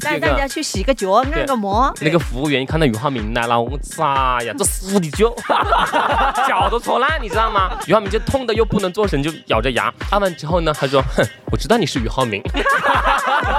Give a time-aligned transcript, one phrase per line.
[0.00, 1.92] 带大家去洗个脚、按个摩。
[2.00, 5.32] 那个服务员一看到俞灏明来了，我擦呀，这死的脚，
[6.48, 7.78] 脚都搓烂，你知道吗？
[7.86, 9.92] 俞灏明就痛的又不能做声，就咬着牙。
[10.10, 12.42] 按完之后呢，他说：“哼，我知道你是俞灏明。”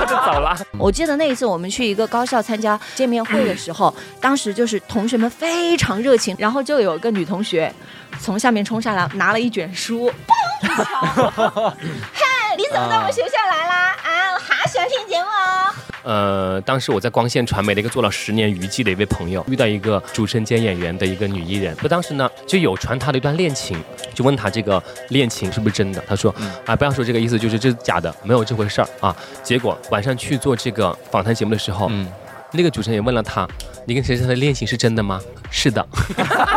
[0.07, 0.57] 就走了。
[0.77, 7.71] 我记得那一次我们去一个高校参加见面会的时候，当时就是同学们非常热情，然后就有一个女同学
[8.19, 10.33] 从下面冲上来，拿了一卷书，嘣！
[12.13, 13.95] 嗨，你怎么到我们学校来啦？
[14.03, 15.70] 啊，我好喜欢听节目哦。
[16.03, 23.77] 呃，当时我在光线传媒的一个做了十年娱记的一位朋友，遇到一个主持人兼演员的一个女艺人，那当时呢就有传她的一段恋情，
[24.13, 26.33] 就问她这个恋情是不是真的，她说
[26.65, 29.15] 啊不要说这个意思，就是这是假的，没有这回事儿啊。
[29.43, 32.07] 结果晚上去做这个访谈节目的时候，嗯，
[32.51, 33.47] 那个主持人也问了她，
[33.85, 35.21] 你跟谁谁的恋情是真的吗？
[35.51, 35.85] 是的，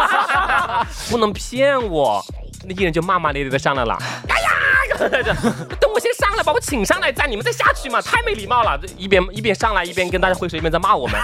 [1.10, 2.24] 不能骗我。
[2.66, 4.48] 那艺人就骂骂咧咧的上来了，哎呀，
[5.78, 8.78] 等我先上来把我请上来，再你们再下去嘛，太没礼貌了。
[8.98, 11.18] 一边一边上来，一边跟大家挥手，一边在骂我们。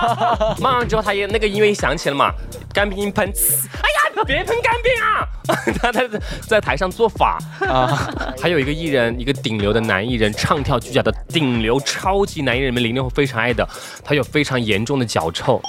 [0.60, 2.32] 骂完之后，他也那个音乐一响起了嘛，
[2.72, 5.28] 干冰喷，哎呀，别喷干冰啊！
[5.80, 7.38] 他他在台上做法
[7.68, 7.86] 啊，
[8.40, 13.68] 还有一个艺人，一个顶流的男艺人，唱跳俱佳的顶流超级男艺人，们零零后非常爱的，
[14.04, 15.60] 他有非常严重的脚臭。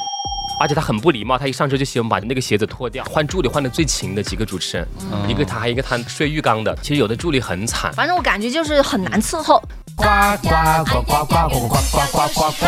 [0.59, 3.03] 而且他很不礼貌，他一上车就喜欢把那个鞋子脱掉。
[3.05, 4.87] 换助理换的最勤的几个主持人，
[5.27, 6.75] 一个他，还一个他睡浴缸的。
[6.81, 9.61] 其实有的助理很惨，反正我感觉就是很难伺候。
[9.95, 10.05] 呱
[10.41, 10.49] 呱
[10.85, 12.65] 呱呱呱呱呱呱呱呱呱，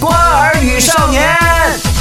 [0.00, 1.91] 瓜儿与少年。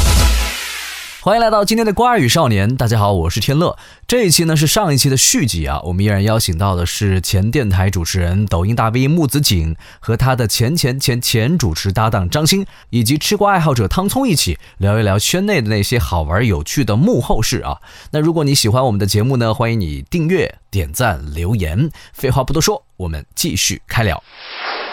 [1.24, 3.78] 欢迎来到今天的瓜儿与少年，大家好，我是天乐。
[4.08, 17.78] 这一期呢是上一期的续集啊，我们依然邀请到的是前电台主持人、抖音大 V 木子景和他的前前前前主持搭档张鑫，以及吃瓜爱好者汤聪一起聊一聊圈内的那些好玩有趣的幕后事啊。
[18.10, 21.92] 那如果你喜欢我们的节目呢，欢迎你订阅、点赞、留言。
[22.14, 24.24] 废话不多说，我们继续开聊。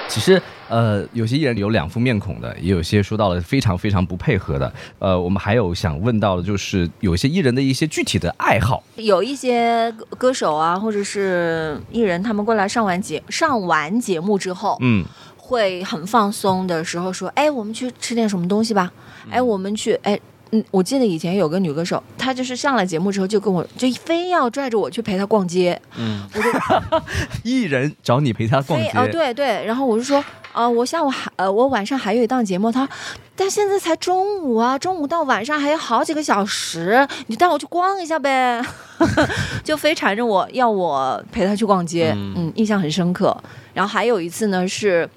[0.09, 4.72] 其实，呃，有些艺人有两副面孔的，也有些说到了非常非常不配合的。
[4.98, 8.83] 呃，我们还有想问到的，就是有些艺人的一些具体的爱好。
[8.97, 15.04] 有一些歌手啊，或者是艺人，他们过来上完节上完节目之后，嗯，
[15.37, 18.93] 会很放松的时候说：“哎，我们去吃点什么东西吧。”
[19.31, 20.19] 哎，我们去，哎。
[20.50, 25.78] 嗯，我记得以前有个女歌手，她就是上了节目之后就跟我就非要拽着我去陪她逛街。
[25.97, 27.03] 嗯，我就
[27.44, 28.88] 艺人找你陪她逛街。
[28.94, 32.72] 哦，对对，然后我就说，啊，我下午还呃，我晚上还有一档节目。
[32.72, 32.88] 她，
[33.37, 38.62] 但现在才中午啊，中午到晚上还有好几个小时，你带我去逛一下呗，
[39.62, 42.12] 就非缠着我要我陪她去逛街。
[42.16, 43.37] 嗯，印象很深刻。
[43.75, 45.08] 然后还有一次呢是，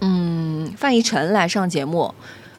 [0.00, 2.14] 嗯，范逸臣来上节目。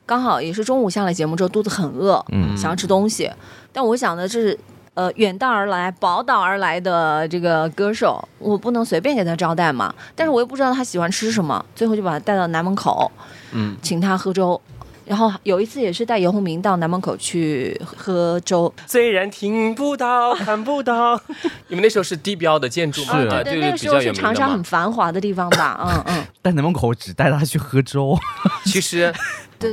[0.05, 3.29] 刚好也是中午下了节目之后，肚子很饿，嗯，想要吃东西。
[3.71, 4.57] 但我想的是，
[4.93, 9.93] 呃，远道而来、宝岛而来的这个歌手，我不能随便给他招待嘛。
[10.15, 13.11] 但是我又不知道他喜欢吃什么，最后就把他带到南门口，
[13.53, 14.59] 嗯，请他喝粥。
[15.05, 18.73] 然后有一次也是带游鸿明到南门口去喝粥。
[18.87, 21.19] 虽然听不到、看不到，
[21.67, 23.13] 你们那时候是地标的建筑嘛？
[23.13, 25.77] 对对，那个时候是长沙很繁华的地方吧？
[25.83, 26.25] 嗯嗯。
[26.41, 28.17] 但南门口只带他去喝粥，
[28.63, 29.13] 其实。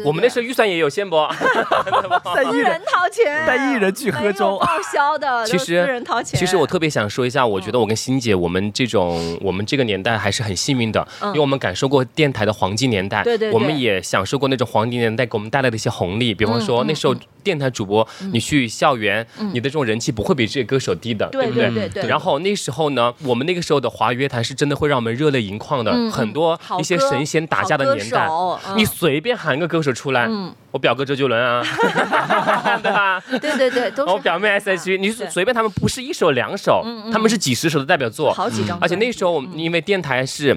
[0.04, 1.16] 我们那时候预算也有限不？
[2.34, 5.44] 带一人掏钱，带艺人去喝粥，报销的。
[5.48, 6.38] 其实，人掏钱。
[6.38, 13.50] 其实我特别想说一下，我觉得我跟欣姐，我们这种我们这个年代还是很幸运的，因为我们感受过电台的黄金年代，对对。
[13.50, 21.70] 我们也享受过那种黄金年代给我们带来的一些红利，比方说那时候电台主播，你去校园，你的这种人气不会比这些歌手低的，对不对？
[21.70, 22.08] 对对对。
[22.08, 28.28] 然后那时候呢，我们那个时候的华语乐坛是真的会让我们热泪盈眶的，很多一些神仙打架的年代，
[28.76, 30.28] 你随便喊一个歌手出来。
[30.72, 31.60] 我表哥周杰伦啊，
[32.80, 33.20] 对吧？
[33.28, 34.12] 对对对，都是。
[34.12, 38.78] 我表妹 S.H.E，你随便他们不是一首两首，他们是几十首的代表作，好几张。
[38.80, 40.56] 而且那时候我们因为电台是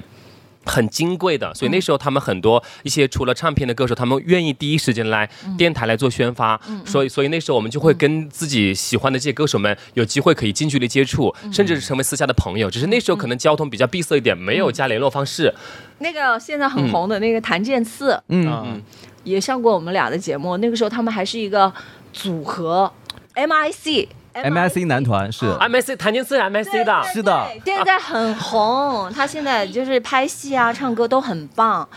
[0.64, 12.70] 很金贵的，所以那时候他们很多一些除了唱片的歌手，他们愿意第一时间来电台来做宣发，所以所以那时候我们就会跟自己喜欢的这些歌手们有机会可以近距离接触，甚至是成为私下的朋友。
[12.70, 15.54] 只是那时候可能交通比较闭塞一点，没有加联络方式。
[15.98, 18.82] 那个现在很红的那个谭健次，嗯嗯。
[19.24, 21.72] 也上过我们俩的节目，那个时候他们还是一个
[22.12, 22.92] 组合
[23.32, 23.72] ，M I
[24.34, 31.88] C，M I C 男团是 M I C 谭健次 M I C 的，是的，现在很红，他现在就是拍戏啊、唱歌都很棒。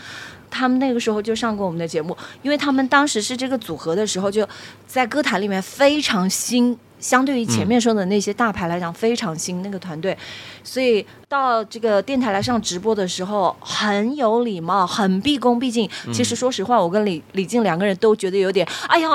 [0.50, 4.48] 他们那个时候就上过我们的节目，因为他们当时是这个组合的时候，就
[4.86, 6.78] 在歌坛里面非常新。
[7.00, 10.16] 相对于前面说的那些大牌来讲，非常新那个团队，
[10.64, 15.88] 所以到这个电台来上直播的时候，很有礼貌，很毕恭毕敬。
[16.12, 19.08] 其实说实话，我跟李李静两个人都觉得有点，哎呀，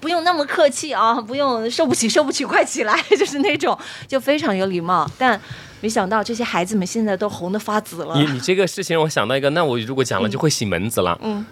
[0.00, 3.76] 不用那么客气啊，不用受不起，受不起，快起来， 就是那种，
[4.06, 5.08] 就非常有礼貌。
[5.18, 5.40] 但
[5.80, 8.16] 没想到这些孩子们现在都红的发紫了。
[8.16, 11.18] 你你这个事情让我想到一个，那我如果讲了就会洗门子了。
[11.22, 11.44] 嗯，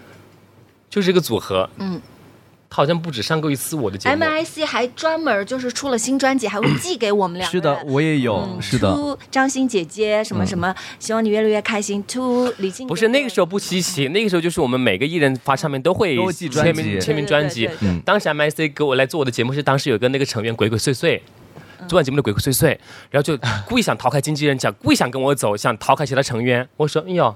[0.89, 2.01] 就是一个组合，嗯，
[2.75, 4.21] 他好像不止上过一次我的节目。
[4.21, 8.91] MIC 还专门就是出了新专辑，还会寄给我们两个是的，我也有，嗯是的。
[8.91, 12.03] ，to 张欣姐姐什么什么，希望你越来越开心。
[12.03, 17.69] To 李静不是那个时候不稀奇，那个时候就是我们每个艺人发唱片都会签名签名专辑
[18.03, 21.17] 当时 MIC 给我来做我的节目是当时有个那个成员鬼鬼祟祟。
[21.17, 22.69] 嗯做完节目的鬼鬼祟祟，
[23.11, 23.37] 然后就
[23.67, 26.67] 故意想逃开经纪人，讲故意想跟我走，想逃开其他成员。
[26.77, 27.35] 我说：“哎呦，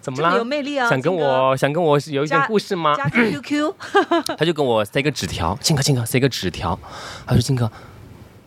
[0.00, 0.44] 怎么啦有？
[0.44, 0.88] 魅力啊！
[0.88, 3.74] 想跟我想跟我有一点故事吗？”加 个 QQ，
[4.38, 6.78] 他就跟我塞个纸条，金哥金哥塞个纸条，
[7.26, 7.70] 他说金哥，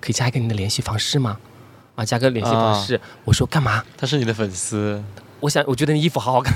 [0.02, 1.38] 可以加一个你的联系方式吗？
[1.96, 3.00] 啊，加个联系方式。
[3.26, 3.84] 我说干嘛？
[3.98, 5.04] 他是你的粉丝，
[5.42, 6.56] 我想我觉得你衣服好好看。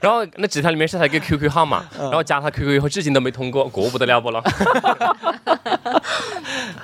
[0.00, 4.42] 然后那纸条里面是他一个 QQ 号码，然后加他 QQ 以后至今都没通过，果不得了不了。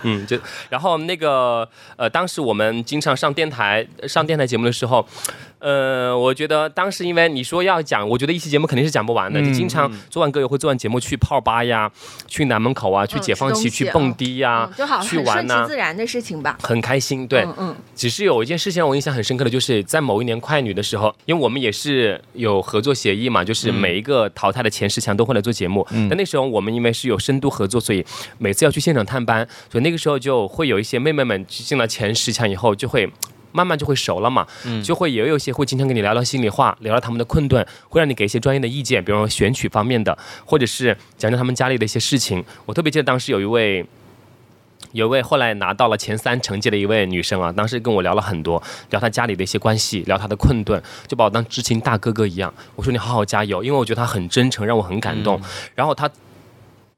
[0.02, 0.38] 嗯，就
[0.70, 5.06] 然后那个呃，当时我们经常上电台上电台节目的时候，
[5.60, 9.40] 呃，我觉得当时因为你说要讲，我觉得一期节目肯定是讲不完的。
[9.40, 11.90] 嗯你经常做完歌友会，做完节目去泡吧呀，
[12.26, 16.58] 去南门口啊，去嗯解放西去蹦迪呀嗯，就好去玩呐其自然的事情吧。
[16.62, 17.26] 很开心。
[17.26, 25.86] 对，嗯嗯，只是有一件事情让我印象很深刻的，就是在某一年快女的时候，因为我们也是有合作协议嘛，就是每一个淘汰的前十强都会来做节目。
[25.90, 28.04] 但那时候我们因为是有深度合作，所以
[28.38, 33.10] 每次要去现场探班，所以那个时候就会有一些妹妹们进了前十强以后就会。
[33.52, 34.46] 慢慢就会熟了嘛，
[34.82, 42.44] 就会也有一些会经常跟你聊聊心里话，聊聊他们的困顿，会让你给一些专业的意见，比如说选曲方面的，或者是讲讲他们家里的一些事情。
[42.66, 43.84] 我特别记得当时有一位
[44.92, 48.60] 有一位后来拿到了前三成绩的一位女生啊，当时跟我聊了很多，
[48.90, 52.52] 聊她家里的一些关系，聊她的困顿，就把我当知青大哥哥一样。
[52.74, 55.40] 我说你好好加油，因为我觉得她很真诚，让我很感动。
[55.74, 56.10] 然后她，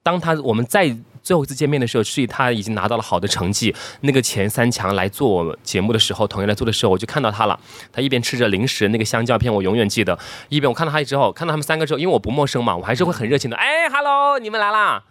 [0.02, 7.58] 当她我们再最后一次见面的时候，是以他已经拿到了好的成绩，那个前三强来做我节目的时候，统一来做的时候，我就看到他了。
[7.92, 15.02] 他一边吃着零食，那个香蕉片我永远记得，一边我看到他之后，看到他们三个之后，因为我不陌生嘛，我还是会很热情的，哎，hello，你们来啦，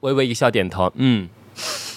[0.00, 1.28] 微微一笑点头，嗯。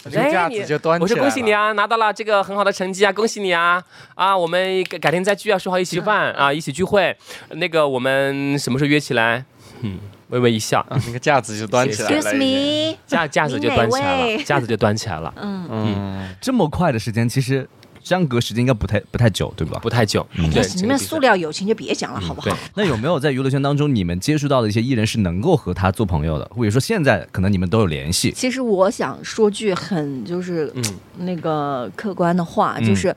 [0.04, 1.01] 这个架子就端起来了。
[1.01, 3.81] 我说恭喜你啊，拿到了这个很好的成绩啊，恭喜你啊！
[4.13, 7.16] 啊，我们改改天再聚啊，说好一起吃饭啊，一起聚会。
[7.51, 9.46] 那个我们什么时候约起来？
[9.80, 9.98] 嗯，
[10.30, 12.22] 微微一笑，啊，那个架子就端起来了。
[12.22, 17.68] Excuse me，架架子就端起来了，架子就端起来了，嗯嗯，这么快的时间，其实
[18.04, 19.80] 相隔时间应该不太不太久，对吧？
[19.81, 20.25] 不太久。
[20.54, 22.54] 对，你们塑料友情就别讲了，好不好对？
[22.75, 28.31] 那有没有在娱乐圈当中，你们接触到的一些艺人是能够和他做朋友的，或者说现在可能你们都有联系？
[28.31, 30.83] 其实我想说句很就是嗯
[31.19, 33.16] 那个客观的话，嗯就是。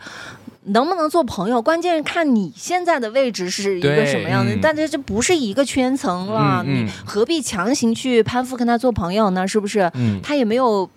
[0.69, 4.59] 能不能做朋友，关键是看你现在的位置是一个什么样的嗯。
[4.63, 9.47] 但是这不是一个圈层了，嗯何必强行去攀附跟他做朋友呢？
[9.47, 9.91] 是不是？
[9.95, 10.89] 嗯他也没有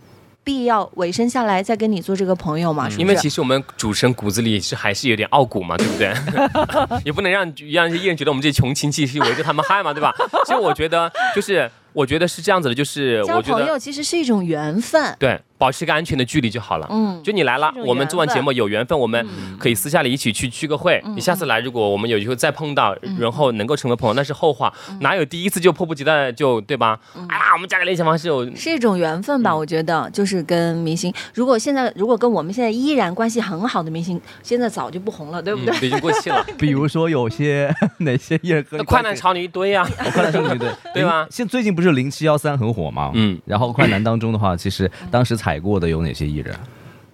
[0.44, 2.90] 必要委身下来再跟你做这个朋友嘛？
[2.90, 3.02] 是不是？
[3.02, 6.14] 因为其实我们主持人骨子里是还是有点傲骨嘛，对不对？
[7.06, 10.12] 也不能让让艺人觉得我们这些穷亲戚是围着他们嗨嘛，对吧？
[10.48, 15.16] 所以我觉得就是我觉得是这样子的，就是交我觉得朋友其实是一种缘分。
[15.20, 16.88] 对，保持一个安全的距离就好了。
[16.90, 21.00] 嗯，就你来了我们做完节目有缘分，我们嗯可以私下里一起去聚个会。
[21.16, 24.74] 你下次来，如果我们有机会再碰到，嗯然后能够成为朋友，那是后话。
[25.02, 27.00] 哪有第一次就迫不及待就对吧？
[27.16, 35.72] 嗯哎呀，我们加个联系方式，我是一种缘分吧，我觉得就是跟明星，如果现在如果跟我们现在依然关系很好的明星，现在早就不红了，对不对？
[35.76, 36.44] 嗯已经过气了。
[36.58, 43.12] 比如说有些哪些艺人和那你关系快男潮女一堆呀，哦快男少女对 对吧现最近不是零七幺三很火吗？
[43.14, 46.56] 嗯，然后快男当中的话，其实当时踩过的有哪些艺人？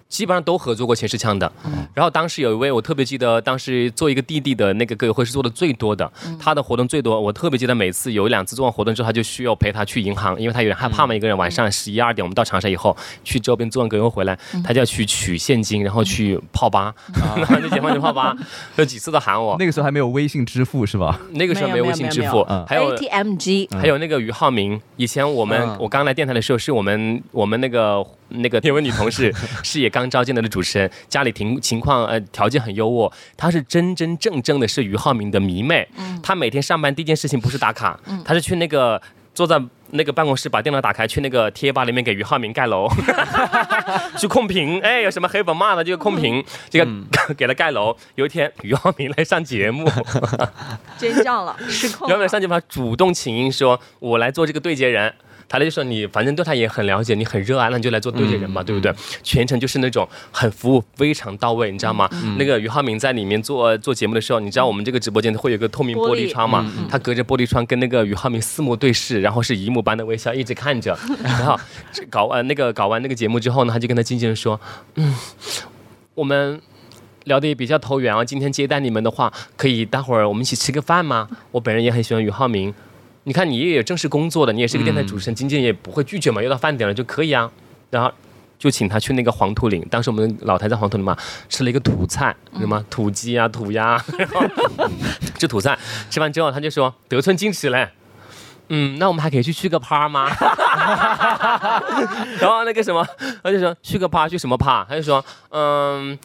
[0.08, 1.52] 基本上都合作过前十枪的。
[1.92, 7.20] 然后当时有一位我特别记得，当时做一个弟弟的那个歌友会是做的最多的，他的活动最多。
[7.20, 16.94] 我特别记得每次有一两次做完活动之后，他就需要陪他去银行，因为他有点害怕嘛，一个人晚上十一二点我们到长沙以后去周边做完歌友会回来，他就要去取现金，然后去泡吧，
[17.36, 18.34] 然后就解放军泡吧，
[18.76, 19.56] 有几次都喊我。
[19.58, 21.20] 那个时候还没有微信支付是吧？
[21.32, 22.26] 那个时候没有微信支付。
[22.28, 22.44] 没有。
[22.46, 25.76] 没有，还有 ATMG 还有那个俞灏明，以前我们、嗯。
[25.78, 29.32] 我刚来电台的时候，是我们我们那个那个那位 女同事，
[29.62, 35.88] 是也刚招进来的主持人， 家里情情况呃条件很优渥，她是真真正正的是俞灏明的迷妹，
[36.22, 39.00] 她每天上班第一件事情不是打卡，她是去那个
[39.34, 39.60] 坐在。
[39.90, 42.86] 那个办公室把电脑打开，去那个贴吧里面给俞灏明盖楼，
[44.20, 46.86] 去控评，哎，有什么黑粉骂的就控评，这个、
[47.38, 47.96] 给他盖楼。
[48.16, 49.90] 有一天俞灏明来上节目，
[50.98, 52.12] 真账了，失控了。
[52.12, 55.10] 原本上去他主动请缨说，我来做这个对接人。
[55.48, 58.92] 他就说你反正对他也很了解，你很热爱，那你就来做对接人嘛，对不对？
[59.22, 62.08] 全程就是那种很服务非常到位，你知道吗？
[62.38, 66.70] 那个俞灏明在里面做做节目的时候，你知道我们这个直播间会有个透明玻璃窗嘛？
[66.90, 71.58] 他隔着玻璃窗跟那个俞灏明四目对视，然后是姨母般的微笑一直看着， 然后
[72.10, 74.60] 搞完那个搞完那个节目之后呢，他就跟他经纪人说，
[74.96, 75.14] 嗯。
[76.14, 76.60] 我们
[77.26, 81.28] 聊得也比较投缘啊，今天接待你们的话，可以待会儿我们一起吃个饭吗？
[81.52, 82.74] 我本人也很喜欢俞灏明。
[83.28, 87.50] 你看，你也有正式工作的，你也是个电台主持人，经纪人也不会拒绝嘛，又到饭点了就可以啊。
[87.90, 88.10] 然后
[88.58, 91.14] 就请他去那个黄土岭，当时我们老台在黄土岭嘛，
[91.50, 94.46] 吃了一个土菜，什么土鸡啊、土鸭，然后
[95.38, 97.86] 吃土菜，吃完之后他就说得寸进尺嘞。
[98.70, 100.26] 嗯，那我们还可以去去个趴吗？
[102.40, 103.06] 然后那个什么，
[103.44, 104.86] 他就说去个趴，去什么趴？
[104.88, 106.18] 他就说，嗯。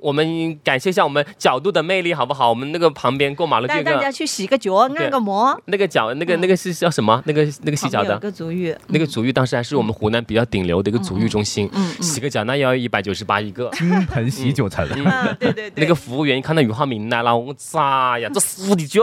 [0.00, 2.48] 我们感谢一下我们角度的魅力，好不好？
[2.48, 5.58] 我们那个旁边过马路就有带大家个去洗个脚，按个摩。
[5.66, 7.22] 那个脚，那个那个是叫什么？
[7.26, 11.68] 那个那个洗脚的个足浴，那个足浴，当时还是我们湖南比较顶流的一个足浴中心。
[11.72, 13.68] 嗯嗯洗个脚那要一百九十八一个。
[13.70, 14.86] 金盆洗九层。
[14.94, 18.30] 嗯，对对对，那个服务员一看到俞灏明来了，我咋呀？
[18.32, 19.00] 这死的脚，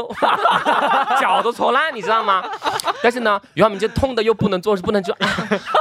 [1.19, 2.43] 脚都搓烂，你知道吗？
[3.03, 5.13] 但是呢，俞灏明就痛的又不能做，不能就，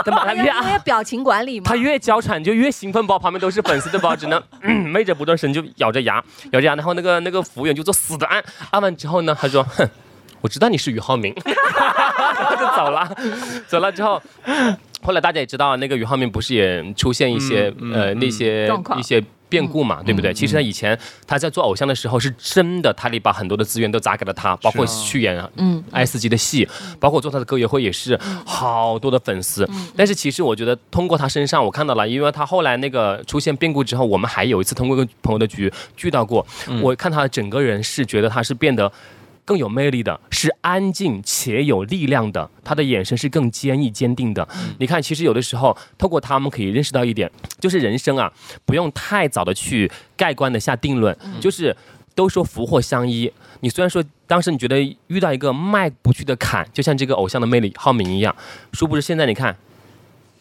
[0.05, 0.25] 对吧？
[0.25, 1.77] 他哎越呀因为表情管理嘛他。
[1.77, 4.17] 越娇喘就越兴奋吧，旁边都是粉丝对吧？
[4.17, 9.89] 只能、嗯、昧着不断伸，就咬着牙，咬着牙，然后那个那个服务员就做死的按，按完之后呢，他说，哼，
[10.45, 13.17] 我知道你是俞灏明，然 后就走了，
[13.67, 14.21] 走了之后。
[15.01, 20.35] 后来大家也知道，那个俞灏明不是也出现一些、呃那些一些变故嘛，对不对？
[20.35, 26.69] 其实他以前他在做偶像的时候，是真的，他得把很多的资源都砸给了他，包括去演嗯爱斯基的戏，
[27.01, 29.67] 包括做他的歌友会也是好多的粉丝。
[29.97, 36.47] 但是其实我觉得通过他身上，我看到了，因为他后来那个出现变故之后，我们还有一次通过一个朋友的局聚到过，
[36.83, 38.93] 我看他整个人是觉得他是变得。
[39.45, 44.47] 更有魅力的，是安静且有力量的，他的眼神是更坚毅坚定的。
[44.79, 48.33] 你看，其实有的时候透过他们可以认识到一点，就是人生啊，
[48.65, 51.77] 不用太早的去盖棺的下定论，就是
[52.15, 53.31] 都说福祸相依。
[53.61, 58.35] 你虽然说当时你觉得遇到一个迈不去的坎，就像这个偶像的魅力浩明一样，
[58.73, 59.57] 殊不知现在你看。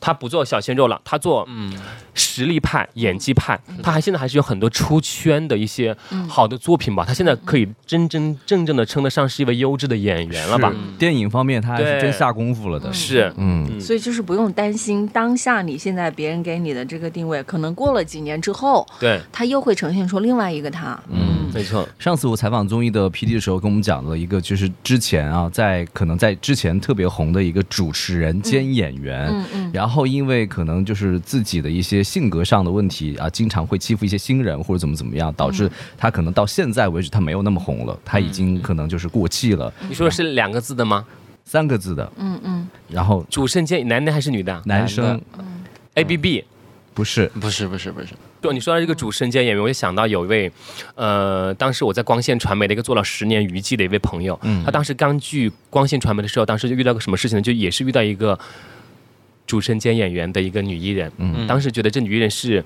[0.04, 1.74] 他不做小鲜肉了，他做嗯
[2.14, 5.96] 实力派、演技派，他还现在还是有很多出圈的一些
[6.28, 7.06] 好的作品吧。
[7.08, 10.74] 他现在可以真真正正的称得上是一位优质的演员了吧？
[11.00, 12.92] 电影方面他还是真下功夫了的。
[12.92, 21.00] 是，嗯，所以就是不用担心当下你现在别人给你的这个定位，可能过了几年之后，对，他又会呈现出另外一个他。
[21.10, 41.06] 嗯，没错，上次我采访综艺的 PD 的时候，跟我们讲了一个，就是之前啊，在可能在之前特别红的一个主持人兼演员，嗯嗯然后因为可能就是自己的一些性格上的问题啊，经常会欺负一些新人或者怎么怎么样，导致他可能到现在为止他没有那么红了，他已经可能就是过气了，你说的是两个字的吗？
[41.46, 44.62] 三个字的，嗯嗯，然后主圣剑男的还是女的？
[44.66, 45.22] 男生
[45.94, 46.44] ？A B B。
[46.96, 47.28] 不是。
[47.42, 50.52] 不是不是不是，对，你说到这个主持人兼演员，我就想到有一位，
[50.94, 54.64] 呃，当时我在光线传媒的一个做了十年娱记的一位朋友，嗯。
[54.64, 57.42] 他当时刚去光线传媒的时候，当时就遇到个什么事情呢？
[57.42, 58.40] 就也是遇到一个
[59.54, 62.64] 主持人兼演员的一个女艺人，嗯当时觉得这女艺人是。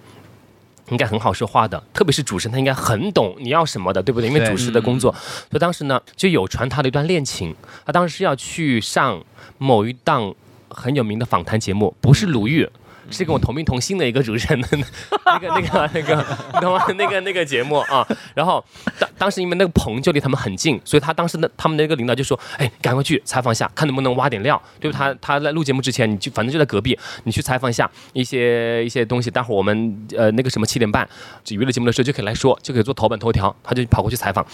[0.89, 4.29] 应该很好说话的，特别是主持人，他应该很懂你要什么的，对不对？
[4.29, 5.12] 因为主持的工作，
[5.51, 7.53] 所以当时呢就有传他的一段恋情。
[7.86, 9.22] 他当时是要去上
[9.58, 10.34] 某一档
[10.70, 12.65] 很有名的访谈节目，不是鲁豫，
[13.10, 14.68] 是跟我同名同姓的一个主持人的
[15.26, 16.86] 那个那个那个，你懂吗？
[16.98, 18.06] 那个那个节目啊。
[18.34, 18.64] 然后
[19.00, 24.98] 当当时因为那个棚就离他们很近，所以他当时的他们的那个领导就说：“哎，赶快去采访一下，看能不能挖点料，对吧？
[24.98, 29.32] 他他在录节目之前，你就反正就在隔壁，你去采访一下一些一些东西。
[29.32, 31.08] 待会儿我们呃那个什么七点半
[31.44, 34.46] 就娱乐节目的时候就可以来说，就可以做头版头条。”他就跑过去采访。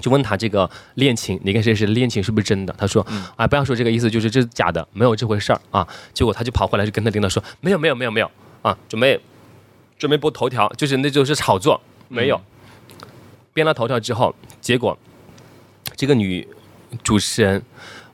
[0.00, 2.74] 就问他这个恋情，你跟谁谁的恋情是不是真的？
[2.78, 5.86] 他说，啊，不要说这个意思，就是这是假的，没有这回事儿啊。
[6.12, 8.30] 结果他就跑回来就跟他领导说，没有没有没有没有
[8.62, 9.20] 啊，准备
[9.98, 12.40] 准备播头条，就是那就是炒作，没有。
[13.52, 14.96] 编了头条之后，结果
[15.96, 16.46] 这个女
[17.02, 17.60] 主持人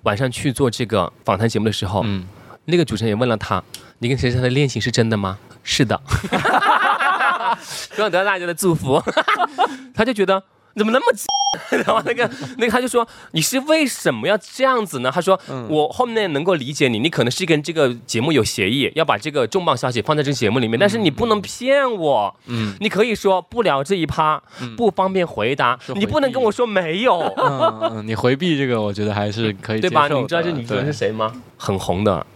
[0.05, 2.25] 晚上去做这个访谈节目的时候，嗯，
[2.65, 3.63] 那个主持人也问了他，
[3.99, 5.39] 你跟谁谁的恋情是真的吗？
[5.63, 6.01] 是的，
[7.61, 9.03] 希望得到大家的祝福。
[9.95, 10.43] 他就觉得你
[10.77, 11.05] 怎么那么
[11.71, 12.29] 然后那个
[12.59, 15.11] 那个他就说你是为什么要这样子呢？
[15.15, 15.39] 他说、
[15.69, 22.35] 我后面能够理解你，你可能是跟这个节目有协议，要把这个重磅消息放在这个节目里面，但是你不能骗我。
[22.47, 24.43] 嗯，你可以说不聊这一趴，
[24.77, 27.33] 不方便回答，是你不能跟我说没有。
[28.05, 30.09] 你回避这个，我觉得还是可以对吧？
[30.09, 30.23] 接受的。
[30.23, 31.33] 你知道这女主人是谁吗？
[31.57, 32.27] 很红的，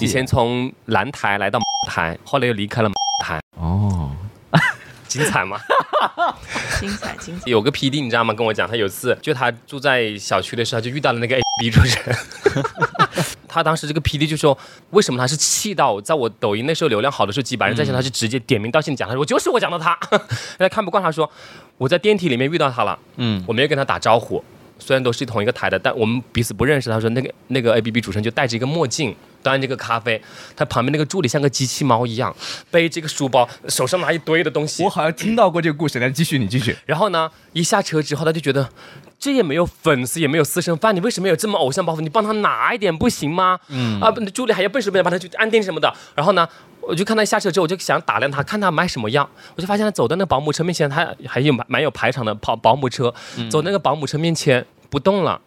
[0.00, 2.90] 以前从蓝台来到 台，后来又离开了
[3.22, 4.10] 台，哦，
[5.18, 5.58] 精彩吗？
[6.80, 7.42] 精彩精彩。
[7.50, 8.34] 有个 PD 你知道吗？
[8.34, 12.16] 跟我讲，他有一次就他住在小区的时候，就遇到了那个 A B 主持人。
[13.48, 14.56] 他当时这个 PD 就说，
[14.90, 19.96] 为什么他是气到在我抖音那时候流量好的时候几百人在线，他就直接点名道姓讲，他说我就是我讲的他，
[20.58, 21.30] 他看不惯，他说
[21.78, 24.42] 我在电梯里面遇到他了，嗯我没有跟他打招呼，
[24.78, 26.90] 虽然都是同一个台的，但我们彼此不认识。
[26.90, 30.20] 他说那个那个 A B B 主持人就戴着一个墨镜，端着个咖啡，
[30.56, 32.34] 他旁边那个助理像个机器猫一样，
[32.70, 34.90] 背这个书包，手上拿一堆的东西我。
[34.90, 36.76] 好像听到过这个故事，来继续，你继续。
[36.86, 38.68] 然后呢，一下车之后，他就觉得
[39.24, 42.02] 这也没有粉丝，也没有私生饭，你为什么有这么偶像包袱？
[42.02, 43.58] 你帮他拿一点不行吗？
[43.68, 45.90] 嗯啊，不助理还要笨手笨脚帮他去安定什么的。
[46.14, 46.46] 然后呢，
[46.82, 49.26] 我就看他下车之后，我就想打量他，看他买什么样。
[49.56, 53.14] 我就发现他走到那个保姆车面前，他还有蛮蛮有排场的跑保姆车，
[53.50, 55.40] 走那个保姆车面前不动了。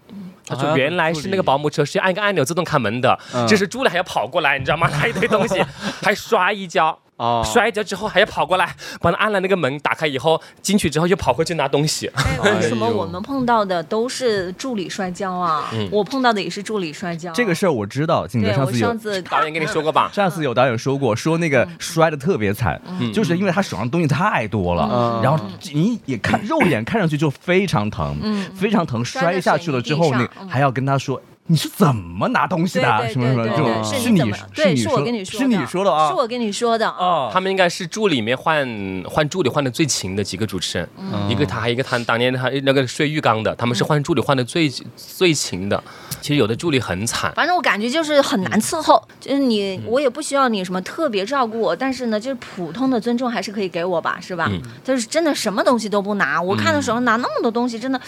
[0.48, 4.88] 他说：“啊原来是那个保姆车是按一个按钮自动开门的，嗯这是助理还要跑过来，你知道吗？
[4.90, 5.64] 拿一堆东西，
[6.02, 12.10] 还摔一跤，哦摔一跤之后还要跑过来帮他按了那个门，打开以后进去之后又跑回去拿东西。
[12.16, 15.70] 哎，为什么我们碰到的都是助理摔跤啊？
[15.74, 17.32] 嗯我碰到的也是助理摔跤。
[17.34, 20.10] 这个事儿我知道，景哥上次有我上次导演跟你说过吧？
[20.14, 25.44] 上次有导演说过，说那个摔的特别惨，嗯就是因为他手上东西太多了，嗯然后
[25.74, 28.18] 你也看肉眼看上去就非常疼，
[28.56, 31.20] 非常疼，摔下去了之后，那水泥地上嗯还要跟他说。
[31.48, 33.10] 你是怎么拿东西的？
[33.10, 34.20] 什么什么这种对对对，是你
[34.54, 36.10] 对，你是我跟你说的，是你说的啊？
[36.10, 36.96] 是我跟你说的啊。
[37.00, 38.68] 哦他们应该是助理里面换
[39.10, 40.90] 换助理换的最勤的几个主持人，
[41.30, 45.82] 一个他，还有一个他当年他那个睡浴缸的，他们是换助理换的最最勤的。
[46.20, 54.50] 其实有的助理很惨，反正我感觉就是很难伺候，就是嗯你，我也不需要你什么特别照顾我，但是呢，就是普通的尊重还是可以给我吧，是吧？
[54.52, 58.02] 嗯就是真的什么东西都不拿，我看的时候拿那么多东西，真的，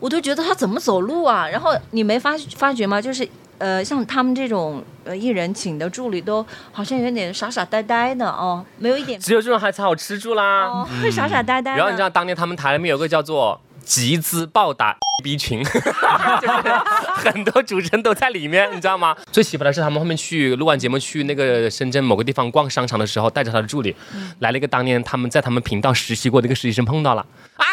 [0.00, 1.48] 我都觉得他怎么走路啊？
[1.48, 3.00] 然后你没发发觉吗？
[3.00, 3.26] 就是
[3.58, 10.64] 呃，像他们这种呃艺人请的助理都好像有点傻傻呆呆的哦，没有一点只有这种还才好吃住啦。
[10.66, 11.76] 哦，傻傻呆呆的。
[11.76, 19.16] 然后你知道当年他们台里面有个叫做集资暴打 B 群， 就是很多主持人都在里面，你知道吗？
[19.30, 23.94] 最奇葩的是他们后面去录完节目去那个深圳某个地方逛商场的时候，带着他的助理、
[24.40, 27.24] 来了一个当年他们在他们频道实习过的一个实习生碰到了
[27.56, 27.64] 啊，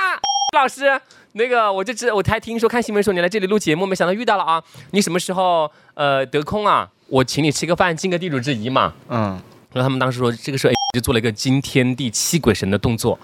[0.52, 1.00] 老师。
[1.34, 4.62] 那个，我就知我才听说看新闻说你来这里录节目，没想到遇到了啊！
[4.92, 6.90] 你什么时候呃得空啊？
[7.08, 8.94] 我请你吃个饭，尽个地主之谊嘛。
[9.08, 9.42] 嗯，
[9.72, 13.18] 然后他们当时说，这个时候 A 就做了一个惊天地泣鬼神的动作，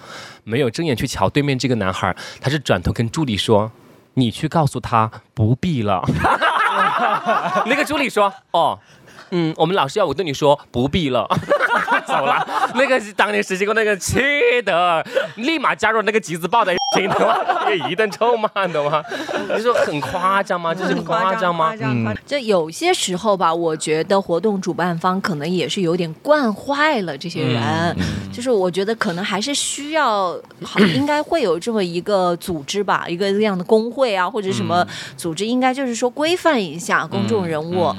[0.44, 3.70] 没有睁眼去瞧对面这个男孩，他是转头跟助理说
[4.14, 6.02] ：“你去告诉他不必了。”
[7.68, 8.78] 那个助理说：“哦。”
[9.30, 11.28] 嗯，我们老师要我对你说不必了，
[12.06, 12.46] 走了。
[12.74, 14.20] 那个是当年实习过那个气
[14.64, 15.04] 的，
[15.36, 19.02] 立马加入那个集资报的群的话，也一顿臭骂，你懂吗？
[19.54, 20.74] 你说很夸张吗？
[20.74, 21.76] 这是很夸张吗夸？
[21.76, 27.96] 张夸张就有些时候吧，我觉得活动主办方可能也是有点惯坏了这些人，
[28.32, 37.94] 就是我觉得可能还是需要，好，应该会有这么一个组织吧，一个这样的工会啊，或者什么组织，应该就是说规范一下公众人物。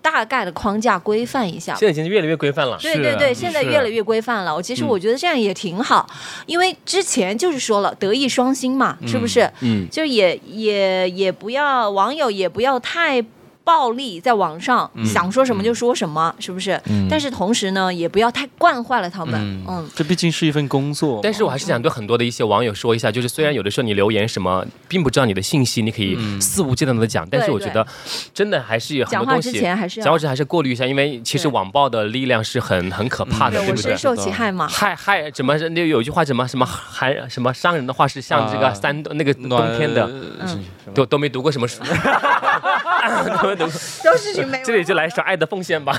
[0.00, 2.78] 大概的框架规范一下，现在已经越来越规范了。
[2.80, 4.54] 对对对，现在越来越规范了。
[4.54, 6.08] 我其实我觉得这样也挺好，
[6.46, 9.50] 因为之前就是说了德艺双馨嘛，是不是？
[9.60, 13.22] 嗯，就也也也不要网友也不要太
[13.68, 16.80] 暴力，在网上、想说什么就说什么，是不是？
[17.10, 19.38] 但是同时呢，也不要太惯坏了他们。
[19.68, 19.86] 嗯。
[19.94, 27.86] 这毕竟是一份工作，但是我还是想对很多的一些网友说一下，就是虽然有的时候你留言什么，并不知道你的信息，你可以肆无忌惮的讲，但是我觉得
[28.32, 30.04] 真的还是有很讲话多东西，之前还是要。
[30.04, 33.92] 讲话之前还是过滤一下，因为其实网暴的力量是很很可怕的，对对不对？
[33.92, 34.66] 我深受其害嘛。
[34.66, 38.74] 害害怎么那有一句话什么什么寒什么伤人的话是像这个啊。
[38.78, 40.08] 山那个冬天的，
[40.40, 41.82] 嗯都都没读过什么书，
[44.04, 45.92] 都是群媒这里就来一首《爱的奉献》吧。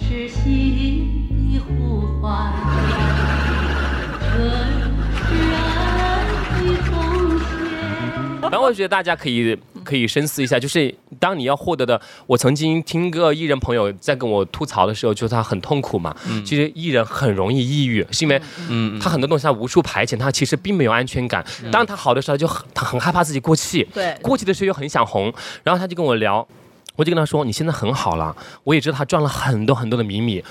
[0.00, 2.52] 是心的呼唤，
[4.20, 4.26] 这
[5.28, 6.24] 是爱
[6.62, 6.92] 的奉
[7.38, 8.50] 献。
[8.50, 16.14] 然后我觉得大家可以可以深思一下，就是当你要获得的，我曾经听个艺人朋友在跟我吐槽的时候，就是他很痛苦嘛。
[16.44, 21.42] 其实艺人很容易抑郁，是因为嗯他很多东西他无处排遣，他其实并没有安全感。
[21.72, 25.32] 当他好的时候，他就很他很害怕自己过气，对过气的时候又很想红，
[25.64, 26.46] 然后他就跟我聊，
[26.96, 30.44] 我就跟他说：“你现在很好了，我也知道他赚了很多很多的米米。”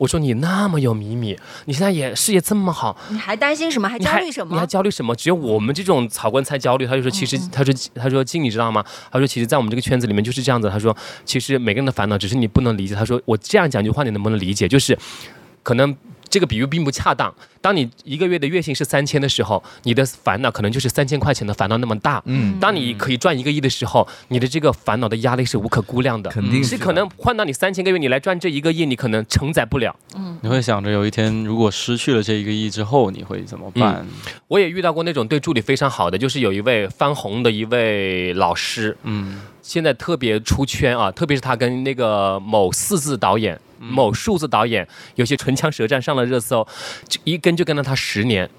[0.00, 3.86] 我说你那么有米米，你现在也事业这么好，你还担心什么？
[3.86, 4.54] 还焦虑什么？
[4.54, 5.14] 你还焦虑什么？
[5.14, 6.86] 只有我们这种草根才焦虑。
[6.86, 8.82] 他就说，其实他说他说静，你知道吗？
[9.12, 10.70] 他说，其实，在我们这个圈子里面就是这样子。
[10.70, 12.94] 他说，其实每个人的烦恼，只是你不能理解。
[12.94, 14.66] 他说，我这样讲一句话，你能不能理解？
[14.66, 14.98] 就是
[15.62, 15.94] 可能。
[16.30, 17.34] 这个比喻并不恰当。
[17.60, 22.22] 当你一个月的月薪是三千的时候，你的烦恼可能就是三千块钱的烦恼那么大。
[22.24, 26.30] 嗯当你可以赚一个亿的时候，你的这个烦恼的压力是无可估量的。
[26.30, 29.94] 肯定是是可能换到你三千个月，你来赚这一个亿，你可能承载不了。
[30.40, 34.06] 你会想着有一天如果失去了这一个亿之后，你会怎么办？
[34.48, 46.66] 我也遇到过那种对助理非常好的，就是有一位翻红的一位老师，嗯现在特别出圈啊，特别是他跟那个某四字导演、嗯某数字导演有些唇枪舌战上了热搜，
[47.06, 48.50] 就一跟就跟了他十年。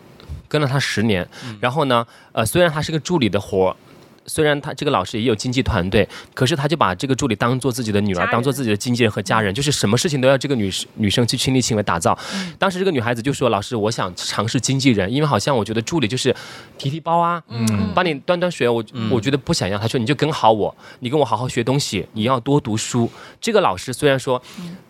[0.48, 1.28] 跟了他十年。
[1.60, 3.76] 然后呢，呃，虽然他是个助理的活儿。
[4.26, 12.18] 虽然他这个老师也有经纪团队，可是他就把这个助理当做自己的女儿，当做自己的经纪人和家人，就是什么事情都要这个女女生去亲力亲为打造。
[12.58, 16.36] 当时这个女孩子就说：“老师，我想尝试经纪人，因为好像我觉得助理就是
[16.78, 23.10] 提提包啊，嗯帮你端端水，我我觉得不想要。”他说：“你就跟好我，你跟我好好学东西，你要多读书。”
[23.42, 24.42] 这个老师虽然说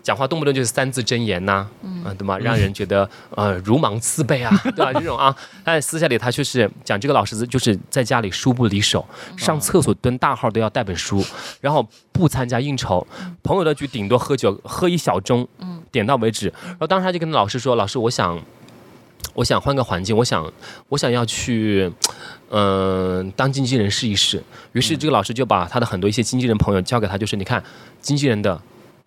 [0.03, 1.65] 讲话动不动就是三字真言呐、
[2.03, 2.37] 啊，对吗？
[2.37, 4.91] 让人觉得呃如芒刺背啊，对吧？
[4.93, 9.05] 这种啊， 但私下里他就是讲这个老师就是在家里书不离手，
[9.37, 11.23] 上厕所蹲大号都要带本书，
[11.61, 13.05] 然后不参加应酬，
[13.43, 15.47] 朋友的局顶多喝酒喝一小盅，
[15.91, 16.47] 点到为止。
[16.65, 18.39] 然后当时他就跟老师说：“老师，我想。”
[19.35, 20.51] 我想换个环境，我想，
[20.89, 21.89] 我想要去，
[22.49, 24.43] 嗯、当经纪人试一试。
[24.73, 27.63] 于是这个老师就把他的很多一些经纪人朋友交给他，就是你看，
[28.01, 28.59] 经纪人的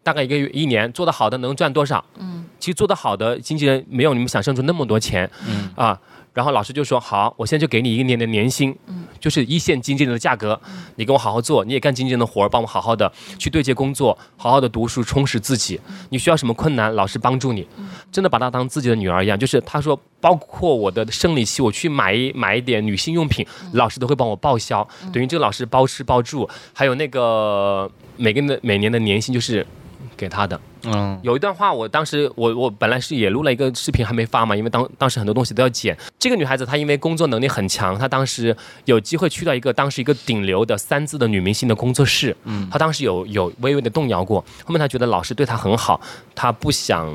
[0.03, 2.03] 大概一个月一年做得好的能赚多少？
[2.17, 6.01] 嗯，其实做得好的经纪人没有你们想象中那么多钱，嗯啊。
[6.35, 10.61] 然后老师就说好，我现在就给你一年的年薪，嗯，就是一线经纪人的价格，
[10.97, 15.81] 你跟我好好做，你也干经纪人的活儿，帮我好好的去对接工作，好好的读书，充实自己。
[16.11, 17.67] 你需要什么困难，老师帮助你，
[18.11, 19.39] 真的把她当自己的女儿一样。
[19.39, 29.65] 就是他说，包括我的生理期，我去买一买一点女性用品，老师都会帮我报销，等于这个老师包吃包住，还有那个每个每年的年薪就是
[30.17, 30.61] 给她的。
[30.87, 35.97] 嗯，有一段话，我当时我我本来是也录了一个视频，还没发嘛，因为当当时很多东西都要剪。
[36.19, 46.01] 这个女孩子她因为工作能力很强，她当时有机会去到一个当时一个顶流的三字的女明星的工作室，嗯，她当时有有微微的动摇过，后面她觉得老师对她很好，
[46.35, 47.09] 她不想